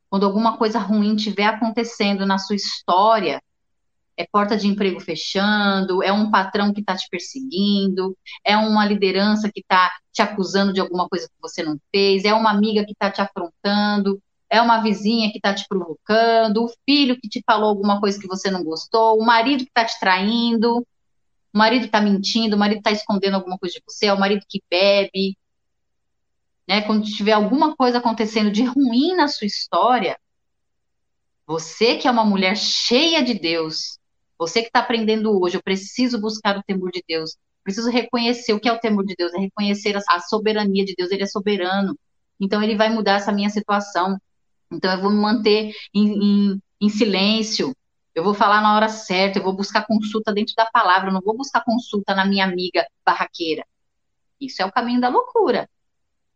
Quando 0.09 0.25
alguma 0.25 0.57
coisa 0.57 0.79
ruim 0.79 1.15
estiver 1.15 1.45
acontecendo 1.45 2.25
na 2.25 2.39
sua 2.39 2.55
história, 2.55 3.41
é 4.17 4.25
porta 4.25 4.57
de 4.57 4.67
emprego 4.67 4.99
fechando, 4.99 6.03
é 6.03 6.11
um 6.11 6.31
patrão 6.31 6.73
que 6.73 6.81
está 6.81 6.95
te 6.95 7.07
perseguindo, 7.09 8.17
é 8.43 8.57
uma 8.57 8.85
liderança 8.85 9.49
que 9.53 9.61
está 9.61 9.91
te 10.11 10.21
acusando 10.21 10.73
de 10.73 10.81
alguma 10.81 11.07
coisa 11.07 11.27
que 11.27 11.41
você 11.41 11.63
não 11.63 11.79
fez, 11.89 12.25
é 12.25 12.33
uma 12.33 12.49
amiga 12.49 12.83
que 12.83 12.91
está 12.91 13.09
te 13.09 13.21
afrontando, 13.21 14.21
é 14.49 14.61
uma 14.61 14.81
vizinha 14.81 15.31
que 15.31 15.37
está 15.37 15.53
te 15.53 15.65
provocando, 15.67 16.63
o 16.63 16.73
filho 16.85 17.19
que 17.19 17.29
te 17.29 17.41
falou 17.45 17.69
alguma 17.69 17.99
coisa 17.99 18.19
que 18.19 18.27
você 18.27 18.49
não 18.49 18.63
gostou, 18.63 19.19
o 19.19 19.25
marido 19.25 19.63
que 19.63 19.69
está 19.69 19.85
te 19.85 19.99
traindo, 19.99 20.79
o 21.53 21.57
marido 21.57 21.85
está 21.85 22.01
mentindo, 22.01 22.55
o 22.55 22.59
marido 22.59 22.79
está 22.79 22.91
escondendo 22.91 23.35
alguma 23.35 23.57
coisa 23.57 23.75
de 23.75 23.83
você, 23.87 24.07
é 24.07 24.13
o 24.13 24.19
marido 24.19 24.45
que 24.47 24.61
bebe. 24.69 25.37
Né? 26.67 26.81
Quando 26.81 27.05
tiver 27.05 27.33
alguma 27.33 27.75
coisa 27.75 27.99
acontecendo 27.99 28.51
de 28.51 28.63
ruim 28.63 29.15
na 29.15 29.27
sua 29.27 29.47
história, 29.47 30.17
você 31.45 31.97
que 31.97 32.07
é 32.07 32.11
uma 32.11 32.25
mulher 32.25 32.55
cheia 32.55 33.23
de 33.23 33.33
Deus, 33.33 33.99
você 34.37 34.61
que 34.61 34.67
está 34.67 34.79
aprendendo 34.79 35.39
hoje, 35.39 35.57
eu 35.57 35.63
preciso 35.63 36.19
buscar 36.19 36.57
o 36.57 36.63
temor 36.63 36.91
de 36.91 37.03
Deus, 37.07 37.35
preciso 37.63 37.89
reconhecer 37.89 38.53
o 38.53 38.59
que 38.59 38.69
é 38.69 38.71
o 38.71 38.79
temor 38.79 39.05
de 39.05 39.15
Deus, 39.15 39.33
é 39.33 39.39
reconhecer 39.39 39.95
a 39.95 40.19
soberania 40.21 40.85
de 40.85 40.95
Deus, 40.95 41.11
ele 41.11 41.23
é 41.23 41.27
soberano. 41.27 41.97
Então 42.39 42.63
ele 42.63 42.75
vai 42.75 42.89
mudar 42.89 43.15
essa 43.15 43.31
minha 43.31 43.49
situação. 43.49 44.17
Então 44.71 44.91
eu 44.91 45.01
vou 45.01 45.09
me 45.09 45.17
manter 45.17 45.73
em, 45.93 46.51
em, 46.51 46.61
em 46.81 46.89
silêncio, 46.89 47.75
eu 48.13 48.23
vou 48.23 48.33
falar 48.33 48.61
na 48.61 48.75
hora 48.75 48.89
certa, 48.89 49.39
eu 49.39 49.43
vou 49.43 49.53
buscar 49.53 49.85
consulta 49.85 50.33
dentro 50.33 50.53
da 50.55 50.65
palavra, 50.65 51.09
eu 51.09 51.13
não 51.13 51.21
vou 51.21 51.37
buscar 51.37 51.63
consulta 51.63 52.13
na 52.13 52.25
minha 52.25 52.43
amiga 52.43 52.85
barraqueira. 53.05 53.65
Isso 54.41 54.61
é 54.61 54.65
o 54.65 54.71
caminho 54.71 54.99
da 54.99 55.07
loucura. 55.07 55.69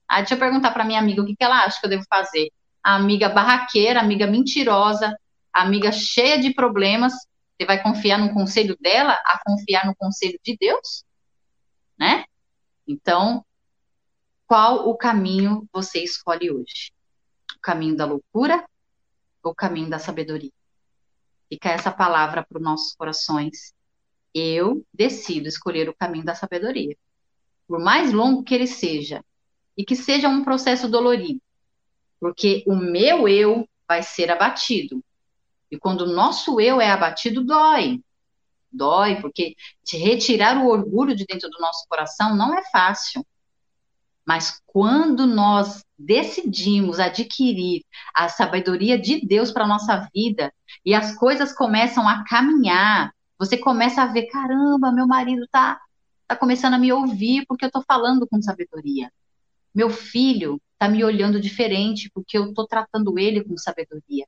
Ah, 0.08 0.20
deixa 0.20 0.36
eu 0.36 0.40
perguntar 0.40 0.72
para 0.72 0.86
minha 0.86 1.00
amiga 1.00 1.22
o 1.22 1.26
que, 1.26 1.36
que 1.36 1.44
ela 1.44 1.64
acha 1.66 1.80
que 1.80 1.86
eu 1.86 1.90
devo 1.90 2.06
fazer. 2.10 2.52
A 2.82 2.96
amiga 2.96 3.28
barraqueira, 3.28 4.00
amiga 4.00 4.28
mentirosa, 4.28 5.18
amiga 5.52 5.92
cheia 5.92 6.40
de 6.40 6.54
problemas, 6.54 7.14
você 7.58 7.66
vai 7.66 7.84
confiar 7.84 8.18
no 8.18 8.34
conselho 8.34 8.78
dela 8.80 9.14
a 9.26 9.42
confiar 9.46 9.86
no 9.86 9.96
conselho 9.96 10.40
de 10.42 10.56
Deus? 10.58 11.04
Né? 12.00 12.24
Então, 12.88 13.46
qual 14.48 14.88
o 14.88 14.96
caminho 14.96 15.68
você 15.72 16.02
escolhe 16.02 16.50
hoje? 16.50 16.93
Caminho 17.64 17.96
da 17.96 18.06
loucura 18.06 18.64
ou 19.42 19.54
o 19.54 19.56
caminho 19.56 19.90
da 19.90 19.98
sabedoria? 19.98 20.52
Fica 21.50 21.70
essa 21.70 21.92
palavra 21.92 22.44
para 22.44 22.58
os 22.58 22.64
nossos 22.64 22.96
corações. 22.96 23.74
Eu 24.34 24.86
decido 24.94 25.48
escolher 25.48 25.90
o 25.90 25.96
caminho 25.96 26.26
da 26.26 26.36
sabedoria. 26.36 26.96
Por 27.68 27.80
mais 27.80 28.12
longo 28.12 28.44
que 28.44 28.54
ele 28.54 28.68
seja, 28.68 29.24
e 29.78 29.84
que 29.84 29.96
seja 29.96 30.30
um 30.30 30.44
processo 30.44 30.88
dolorido, 30.88 31.42
porque 32.20 32.64
o 32.68 32.76
meu 32.76 33.28
eu 33.28 33.68
vai 33.88 34.04
ser 34.04 34.32
abatido. 34.32 35.04
E 35.70 35.78
quando 35.78 36.02
o 36.02 36.14
nosso 36.14 36.60
eu 36.62 36.80
é 36.80 36.90
abatido, 36.90 37.44
dói. 37.44 38.02
Dói, 38.72 39.22
porque 39.22 39.56
te 39.84 39.98
retirar 39.98 40.58
o 40.58 40.68
orgulho 40.68 41.16
de 41.16 41.26
dentro 41.26 41.50
do 41.50 41.60
nosso 41.60 41.88
coração 41.88 42.36
não 42.36 42.58
é 42.58 42.64
fácil. 42.72 43.26
Mas 44.26 44.62
quando 44.66 45.26
nós 45.26 45.84
decidimos 46.00 47.00
adquirir 47.00 47.84
a 48.16 48.30
sabedoria 48.30 48.98
de 48.98 49.26
Deus 49.26 49.52
para 49.52 49.66
a 49.66 49.68
nossa 49.68 50.08
vida 50.14 50.54
e 50.86 50.94
as 50.94 51.16
coisas 51.16 51.54
começam 51.54 52.08
a 52.08 52.24
caminhar, 52.24 53.14
você 53.38 53.58
começa 53.58 54.02
a 54.02 54.08
ver, 54.08 54.28
caramba, 54.28 54.92
meu 54.92 55.06
marido 55.06 55.46
tá, 55.52 55.80
tá 56.28 56.36
começando 56.36 56.76
a 56.76 56.80
me 56.80 56.92
ouvir 56.94 57.46
porque 57.48 57.66
eu 57.66 57.68
estou 57.68 57.84
falando 57.86 58.26
com 58.28 58.42
sabedoria. 58.42 59.12
Meu 59.76 59.90
filho 59.90 60.62
está 60.74 60.88
me 60.88 61.04
olhando 61.04 61.40
diferente 61.40 62.10
porque 62.14 62.38
eu 62.38 62.50
estou 62.50 62.66
tratando 62.66 63.18
ele 63.20 63.44
com 63.44 63.58
sabedoria. 63.58 64.26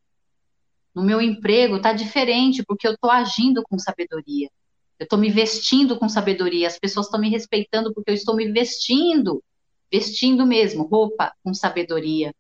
No 0.94 1.04
meu 1.04 1.22
emprego 1.22 1.78
está 1.78 1.94
diferente 1.94 2.64
porque 2.66 2.88
eu 2.88 2.94
estou 2.94 3.12
agindo 3.12 3.62
com 3.64 3.78
sabedoria. 3.78 4.50
Eu 4.98 5.04
estou 5.04 5.20
me 5.20 5.30
vestindo 5.30 5.98
com 6.00 6.08
sabedoria. 6.08 6.68
As 6.68 6.80
pessoas 6.80 7.06
estão 7.06 7.20
me 7.20 7.30
respeitando 7.30 7.94
porque 7.94 8.12
eu 8.12 8.16
estou 8.16 8.36
me 8.36 8.50
vestindo 8.52 9.44
vestindo 9.92 10.46
mesmo 10.46 10.84
roupa 10.84 11.34
com 11.44 11.54
sabedoria. 11.54 12.34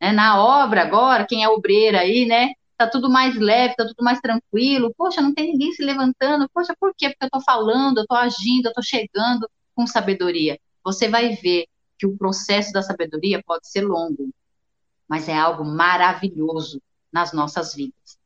Né? 0.00 0.12
Na 0.12 0.42
obra 0.42 0.82
agora, 0.82 1.26
quem 1.26 1.42
é 1.42 1.48
obreira 1.48 2.00
aí, 2.00 2.26
né? 2.26 2.52
Tá 2.76 2.88
tudo 2.88 3.08
mais 3.10 3.36
leve, 3.36 3.76
tá 3.76 3.86
tudo 3.86 4.02
mais 4.02 4.20
tranquilo. 4.20 4.92
Poxa, 4.96 5.20
não 5.20 5.32
tem 5.34 5.52
ninguém 5.52 5.72
se 5.72 5.84
levantando. 5.84 6.48
Poxa, 6.52 6.74
por 6.78 6.92
quê? 6.96 7.10
Porque 7.10 7.26
eu 7.26 7.30
tô 7.30 7.40
falando, 7.40 7.98
eu 7.98 8.06
tô 8.06 8.14
agindo, 8.14 8.66
eu 8.66 8.72
tô 8.72 8.82
chegando 8.82 9.48
com 9.74 9.86
sabedoria. 9.86 10.58
Você 10.84 11.08
vai 11.08 11.34
ver 11.36 11.66
que 11.98 12.06
o 12.06 12.16
processo 12.16 12.72
da 12.72 12.82
sabedoria 12.82 13.42
pode 13.46 13.68
ser 13.68 13.82
longo, 13.82 14.30
mas 15.08 15.28
é 15.28 15.36
algo 15.38 15.64
maravilhoso 15.64 16.82
nas 17.12 17.32
nossas 17.32 17.74
vidas. 17.74 18.18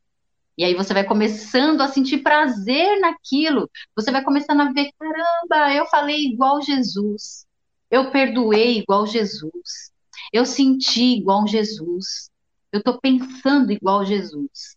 E 0.57 0.63
aí 0.63 0.73
você 0.73 0.91
vai 0.93 1.03
começando 1.03 1.81
a 1.81 1.87
sentir 1.87 2.23
prazer 2.23 2.99
naquilo. 2.99 3.69
Você 3.95 4.11
vai 4.11 4.23
começando 4.23 4.61
a 4.61 4.71
ver, 4.71 4.91
caramba, 4.97 5.75
eu 5.75 5.85
falei 5.85 6.25
igual 6.25 6.61
Jesus. 6.61 7.46
Eu 7.89 8.11
perdoei 8.11 8.79
igual 8.79 9.05
Jesus. 9.05 9.91
Eu 10.31 10.45
senti 10.45 11.17
igual 11.17 11.47
Jesus. 11.47 12.29
Eu 12.71 12.79
estou 12.79 12.99
pensando 12.99 13.71
igual 13.71 14.05
Jesus. 14.05 14.75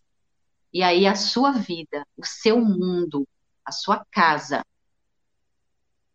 E 0.73 0.81
aí 0.81 1.05
a 1.05 1.15
sua 1.15 1.51
vida, 1.51 2.05
o 2.15 2.25
seu 2.25 2.61
mundo, 2.63 3.27
a 3.65 3.71
sua 3.71 4.05
casa 4.11 4.63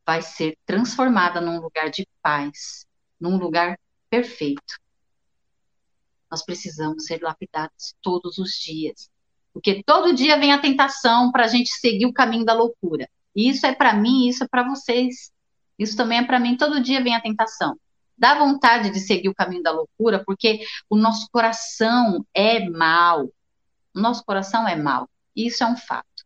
vai 0.07 0.23
ser 0.23 0.57
transformada 0.65 1.41
num 1.41 1.61
lugar 1.61 1.91
de 1.91 2.09
paz, 2.23 2.87
num 3.21 3.37
lugar 3.37 3.79
perfeito. 4.09 4.81
Nós 6.31 6.45
precisamos 6.45 7.05
ser 7.05 7.21
lapidados 7.21 7.95
todos 8.01 8.39
os 8.39 8.53
dias. 8.53 9.11
Porque 9.53 9.83
todo 9.85 10.15
dia 10.15 10.39
vem 10.39 10.53
a 10.53 10.61
tentação 10.61 11.33
para 11.33 11.45
a 11.45 11.49
gente 11.49 11.71
seguir 11.71 12.07
o 12.07 12.13
caminho 12.13 12.45
da 12.45 12.53
loucura. 12.53 13.09
E 13.35 13.49
isso 13.49 13.67
é 13.67 13.75
para 13.75 13.95
mim, 13.95 14.29
isso 14.29 14.45
é 14.45 14.49
para 14.49 14.69
vocês. 14.69 15.33
Isso 15.79 15.97
também 15.97 16.19
é 16.19 16.25
para 16.25 16.41
mim, 16.41 16.57
todo 16.57 16.83
dia 16.83 17.03
vem 17.03 17.15
a 17.15 17.21
tentação. 17.21 17.79
Dá 18.17 18.39
vontade 18.39 18.91
de 18.91 19.01
seguir 19.01 19.29
o 19.29 19.35
caminho 19.35 19.63
da 19.63 19.71
loucura, 19.71 20.23
porque 20.25 20.61
o 20.89 20.97
nosso 20.97 21.29
coração 21.31 22.25
é 22.33 22.69
mal. 22.69 23.27
O 23.95 24.01
nosso 24.01 24.25
coração 24.25 24.67
é 24.67 24.75
mal. 24.75 25.09
Isso 25.35 25.63
é 25.63 25.67
um 25.67 25.77
fato. 25.77 26.25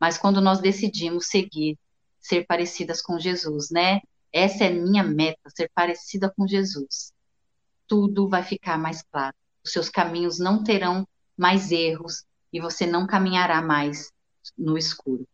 Mas 0.00 0.18
quando 0.18 0.40
nós 0.40 0.60
decidimos 0.60 1.26
seguir, 1.26 1.78
ser 2.20 2.44
parecidas 2.46 3.00
com 3.00 3.18
Jesus, 3.18 3.70
né? 3.70 4.00
Essa 4.32 4.64
é 4.64 4.70
minha 4.70 5.02
meta, 5.02 5.48
ser 5.48 5.70
parecida 5.74 6.32
com 6.36 6.46
Jesus. 6.46 7.12
Tudo 7.86 8.28
vai 8.28 8.42
ficar 8.42 8.76
mais 8.76 9.02
claro. 9.02 9.34
Os 9.64 9.72
seus 9.72 9.88
caminhos 9.88 10.38
não 10.38 10.62
terão 10.62 11.06
mais 11.36 11.70
erros 11.70 12.24
e 12.52 12.60
você 12.60 12.86
não 12.86 13.06
caminhará 13.06 13.62
mais 13.62 14.12
no 14.56 14.76
escuro. 14.76 15.26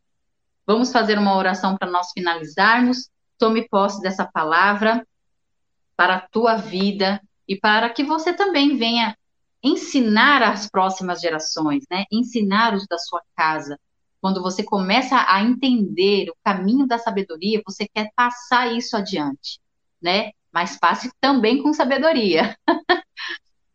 Vamos 0.67 0.93
fazer 0.93 1.19
uma 1.19 1.37
oração 1.37 1.77
para 1.77 1.91
nós 1.91 2.11
finalizarmos. 2.13 3.11
Tome 3.39 3.69
posse 3.69 4.01
dessa 4.01 4.25
palavra 4.25 5.07
para 5.97 6.17
a 6.17 6.21
tua 6.21 6.57
vida 6.57 7.21
e 7.47 7.57
para 7.57 7.91
que 7.91 8.03
você 8.03 8.33
também 8.33 8.77
venha 8.77 9.17
ensinar 9.63 10.43
as 10.43 10.69
próximas 10.69 11.21
gerações, 11.21 11.85
né? 11.91 12.05
Ensinar 12.13 12.75
os 12.75 12.87
da 12.87 12.99
sua 12.99 13.23
casa. 13.35 13.79
Quando 14.21 14.43
você 14.43 14.63
começa 14.63 15.25
a 15.29 15.43
entender 15.43 16.31
o 16.31 16.37
caminho 16.45 16.87
da 16.87 16.99
sabedoria, 16.99 17.63
você 17.65 17.89
quer 17.89 18.11
passar 18.15 18.73
isso 18.73 18.97
adiante, 18.97 19.61
né? 20.01 20.33
Mas 20.53 20.79
passe 20.79 21.11
também 21.21 21.63
com 21.63 21.73
sabedoria. 21.73 22.57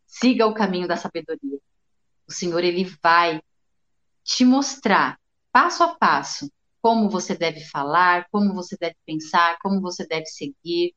Siga 0.06 0.45
o 0.45 0.54
caminho 0.54 0.88
da 0.88 0.95
sabedoria. 0.95 1.60
O 2.28 2.32
Senhor 2.32 2.63
ele 2.63 2.86
vai 3.02 3.41
te 4.24 4.45
mostrar 4.45 5.19
passo 5.52 5.84
a 5.84 5.95
passo 5.95 6.50
como 6.81 7.09
você 7.09 7.35
deve 7.35 7.61
falar, 7.65 8.27
como 8.31 8.53
você 8.53 8.77
deve 8.79 8.95
pensar, 9.05 9.57
como 9.61 9.81
você 9.81 10.05
deve 10.07 10.25
seguir, 10.25 10.93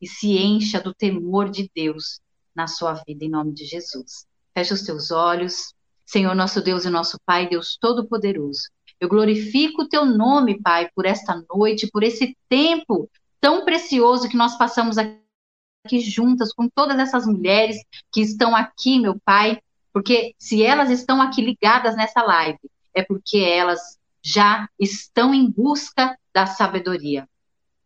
e 0.00 0.06
se 0.06 0.36
encha 0.36 0.80
do 0.80 0.92
temor 0.92 1.48
de 1.48 1.70
Deus 1.74 2.20
na 2.54 2.66
sua 2.66 2.94
vida, 3.06 3.24
em 3.24 3.30
nome 3.30 3.52
de 3.52 3.64
Jesus. 3.64 4.26
Feche 4.52 4.74
os 4.74 4.82
teus 4.82 5.10
olhos. 5.10 5.74
Senhor, 6.04 6.34
nosso 6.34 6.60
Deus 6.60 6.84
e 6.84 6.90
nosso 6.90 7.16
Pai, 7.24 7.48
Deus 7.48 7.78
Todo-Poderoso. 7.80 8.68
Eu 9.00 9.08
glorifico 9.08 9.82
o 9.82 9.88
teu 9.88 10.04
nome, 10.04 10.60
Pai, 10.60 10.90
por 10.94 11.06
esta 11.06 11.42
noite, 11.54 11.88
por 11.90 12.02
esse 12.02 12.36
tempo 12.48 13.08
tão 13.40 13.64
precioso 13.64 14.28
que 14.28 14.36
nós 14.36 14.56
passamos 14.58 14.96
aqui 14.98 16.00
juntas 16.00 16.52
com 16.52 16.68
todas 16.68 16.98
essas 16.98 17.26
mulheres 17.26 17.76
que 18.12 18.20
estão 18.20 18.54
aqui, 18.54 19.00
meu 19.00 19.18
Pai, 19.24 19.60
porque 19.92 20.34
se 20.38 20.62
elas 20.62 20.90
estão 20.90 21.20
aqui 21.20 21.40
ligadas 21.40 21.96
nessa 21.96 22.22
live, 22.22 22.58
é 22.94 23.02
porque 23.02 23.38
elas 23.38 23.98
já 24.22 24.68
estão 24.78 25.34
em 25.34 25.50
busca 25.50 26.16
da 26.32 26.46
sabedoria. 26.46 27.28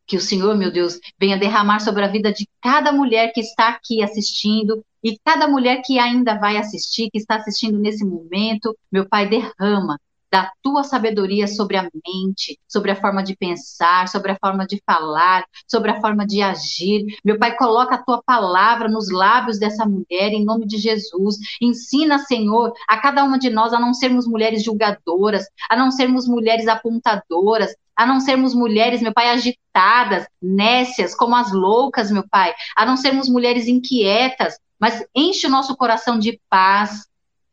Que 0.07 0.17
o 0.17 0.21
Senhor, 0.21 0.57
meu 0.57 0.73
Deus, 0.73 1.01
venha 1.19 1.37
derramar 1.37 1.81
sobre 1.81 2.05
a 2.05 2.09
vida 2.09 2.33
de 2.33 2.49
cada 2.63 2.93
mulher 2.93 3.33
que 3.33 3.41
está 3.41 3.69
aqui 3.69 4.03
assistindo 4.03 4.85
e 5.03 5.19
cada 5.25 5.49
mulher 5.49 5.83
que 5.85 5.99
ainda 5.99 6.39
vai 6.39 6.57
assistir, 6.57 7.11
que 7.11 7.19
está 7.19 7.37
assistindo 7.37 7.79
nesse 7.79 8.05
momento. 8.05 8.77
Meu 8.91 9.09
Pai, 9.09 9.29
derrama 9.29 9.99
da 10.31 10.51
tua 10.63 10.83
sabedoria 10.83 11.47
sobre 11.47 11.77
a 11.77 11.83
mente, 11.83 12.59
sobre 12.69 12.91
a 12.91 12.97
forma 12.97 13.23
de 13.23 13.37
pensar, 13.37 14.09
sobre 14.09 14.33
a 14.33 14.39
forma 14.39 14.67
de 14.67 14.81
falar, 14.85 15.45
sobre 15.67 15.91
a 15.91 16.01
forma 16.01 16.27
de 16.27 16.43
agir. 16.43 17.05
Meu 17.25 17.39
Pai, 17.39 17.57
coloca 17.57 17.95
a 17.95 18.03
tua 18.03 18.23
palavra 18.23 18.89
nos 18.89 19.11
lábios 19.11 19.59
dessa 19.59 19.87
mulher, 19.87 20.33
em 20.33 20.45
nome 20.45 20.67
de 20.67 20.79
Jesus. 20.79 21.37
Ensina, 21.61 22.19
Senhor, 22.19 22.73
a 22.89 22.99
cada 22.99 23.25
uma 23.25 23.39
de 23.39 23.51
nós 23.51 23.73
a 23.73 23.81
não 23.81 23.95
sermos 23.95 24.27
mulheres 24.27 24.63
julgadoras, 24.63 25.47
a 25.71 25.77
não 25.77 25.91
sermos 25.91 26.27
mulheres 26.27 26.67
apontadoras, 26.69 27.75
a 27.97 28.05
não 28.05 28.21
sermos 28.21 28.55
mulheres, 28.55 29.01
meu 29.01 29.13
pai, 29.13 29.31
agitadas, 29.31 30.27
nécias, 30.41 31.15
como 31.15 31.35
as 31.35 31.51
loucas, 31.51 32.11
meu 32.11 32.29
pai, 32.29 32.55
a 32.77 32.85
não 32.85 32.97
sermos 32.97 33.29
mulheres 33.29 33.67
inquietas, 33.67 34.59
mas 34.79 35.03
enche 35.15 35.47
o 35.47 35.51
nosso 35.51 35.75
coração 35.77 36.19
de 36.19 36.39
paz, 36.51 37.07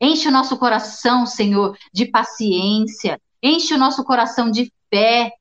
enche 0.04 0.28
o 0.28 0.32
nosso 0.32 0.58
coração, 0.58 1.26
Senhor, 1.26 1.78
de 1.94 2.06
paciência, 2.06 3.20
enche 3.42 3.74
o 3.74 3.78
nosso 3.78 4.04
coração 4.04 4.52
de 4.52 4.72
fé, 4.94 5.32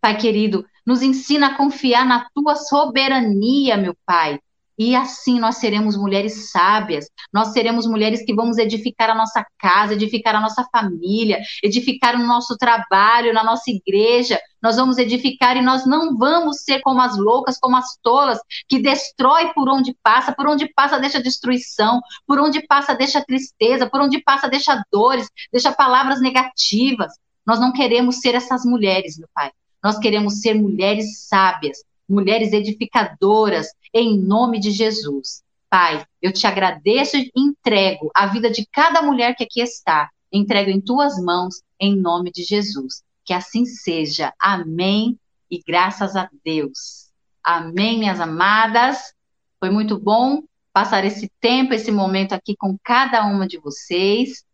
Pai 0.00 0.16
querido, 0.16 0.66
nos 0.84 1.00
ensina 1.00 1.48
a 1.48 1.54
confiar 1.56 2.04
na 2.04 2.28
tua 2.34 2.56
soberania, 2.56 3.76
meu 3.76 3.96
Pai. 4.04 4.38
E 4.84 4.96
assim 4.96 5.38
nós 5.38 5.58
seremos 5.58 5.96
mulheres 5.96 6.50
sábias, 6.50 7.06
nós 7.32 7.52
seremos 7.52 7.86
mulheres 7.86 8.24
que 8.24 8.34
vamos 8.34 8.58
edificar 8.58 9.10
a 9.10 9.14
nossa 9.14 9.46
casa, 9.56 9.94
edificar 9.94 10.34
a 10.34 10.40
nossa 10.40 10.66
família, 10.72 11.40
edificar 11.62 12.16
o 12.16 12.26
nosso 12.26 12.56
trabalho, 12.56 13.32
na 13.32 13.44
nossa 13.44 13.70
igreja. 13.70 14.40
Nós 14.60 14.74
vamos 14.74 14.98
edificar 14.98 15.56
e 15.56 15.62
nós 15.62 15.86
não 15.86 16.18
vamos 16.18 16.64
ser 16.64 16.80
como 16.80 17.00
as 17.00 17.16
loucas, 17.16 17.60
como 17.60 17.76
as 17.76 17.96
tolas, 18.02 18.40
que 18.68 18.80
destrói 18.80 19.52
por 19.52 19.68
onde 19.68 19.96
passa, 20.02 20.32
por 20.32 20.48
onde 20.48 20.66
passa 20.74 20.98
deixa 20.98 21.22
destruição, 21.22 22.00
por 22.26 22.40
onde 22.40 22.66
passa 22.66 22.92
deixa 22.92 23.24
tristeza, 23.24 23.88
por 23.88 24.00
onde 24.00 24.20
passa 24.20 24.48
deixa 24.48 24.82
dores, 24.90 25.30
deixa 25.52 25.70
palavras 25.70 26.20
negativas. 26.20 27.12
Nós 27.46 27.60
não 27.60 27.72
queremos 27.72 28.16
ser 28.16 28.34
essas 28.34 28.64
mulheres, 28.64 29.16
meu 29.16 29.28
Pai. 29.32 29.52
Nós 29.80 29.96
queremos 29.96 30.40
ser 30.40 30.54
mulheres 30.54 31.20
sábias, 31.28 31.84
mulheres 32.12 32.52
edificadoras, 32.52 33.68
em 33.92 34.18
nome 34.18 34.60
de 34.60 34.70
Jesus. 34.70 35.42
Pai, 35.68 36.04
eu 36.20 36.32
te 36.32 36.46
agradeço 36.46 37.16
e 37.16 37.32
entrego 37.34 38.10
a 38.14 38.26
vida 38.26 38.50
de 38.50 38.66
cada 38.70 39.00
mulher 39.00 39.34
que 39.34 39.44
aqui 39.44 39.60
está. 39.60 40.10
Entrego 40.30 40.70
em 40.70 40.80
tuas 40.80 41.16
mãos, 41.22 41.62
em 41.80 41.96
nome 41.96 42.30
de 42.30 42.42
Jesus. 42.42 43.02
Que 43.24 43.32
assim 43.32 43.64
seja. 43.64 44.32
Amém. 44.38 45.18
E 45.50 45.62
graças 45.66 46.14
a 46.14 46.28
Deus. 46.44 47.10
Amém, 47.42 47.98
minhas 47.98 48.20
amadas. 48.20 49.14
Foi 49.58 49.70
muito 49.70 49.98
bom 49.98 50.42
passar 50.72 51.04
esse 51.04 51.30
tempo, 51.40 51.74
esse 51.74 51.90
momento 51.90 52.32
aqui 52.32 52.54
com 52.56 52.76
cada 52.82 53.24
uma 53.24 53.46
de 53.46 53.58
vocês. 53.58 54.44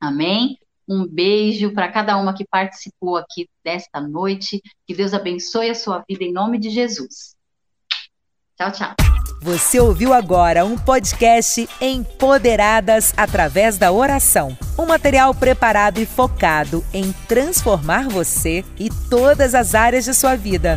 Amém. 0.00 0.58
Um 0.88 1.06
beijo 1.06 1.72
para 1.72 1.90
cada 1.90 2.16
uma 2.16 2.34
que 2.34 2.44
participou 2.44 3.16
aqui 3.16 3.48
desta 3.64 4.00
noite. 4.00 4.60
Que 4.86 4.94
Deus 4.94 5.14
abençoe 5.14 5.70
a 5.70 5.74
sua 5.74 6.04
vida 6.08 6.24
em 6.24 6.32
nome 6.32 6.58
de 6.58 6.70
Jesus. 6.70 7.34
Tchau, 8.56 8.70
tchau. 8.70 8.94
Você 9.42 9.80
ouviu 9.80 10.14
agora 10.14 10.64
um 10.64 10.78
podcast 10.78 11.68
Empoderadas 11.80 13.12
através 13.16 13.76
da 13.76 13.92
oração. 13.92 14.56
Um 14.78 14.86
material 14.86 15.34
preparado 15.34 15.98
e 15.98 16.06
focado 16.06 16.84
em 16.92 17.12
transformar 17.28 18.08
você 18.08 18.64
e 18.78 18.88
todas 19.10 19.54
as 19.54 19.74
áreas 19.74 20.04
de 20.04 20.14
sua 20.14 20.36
vida. 20.36 20.76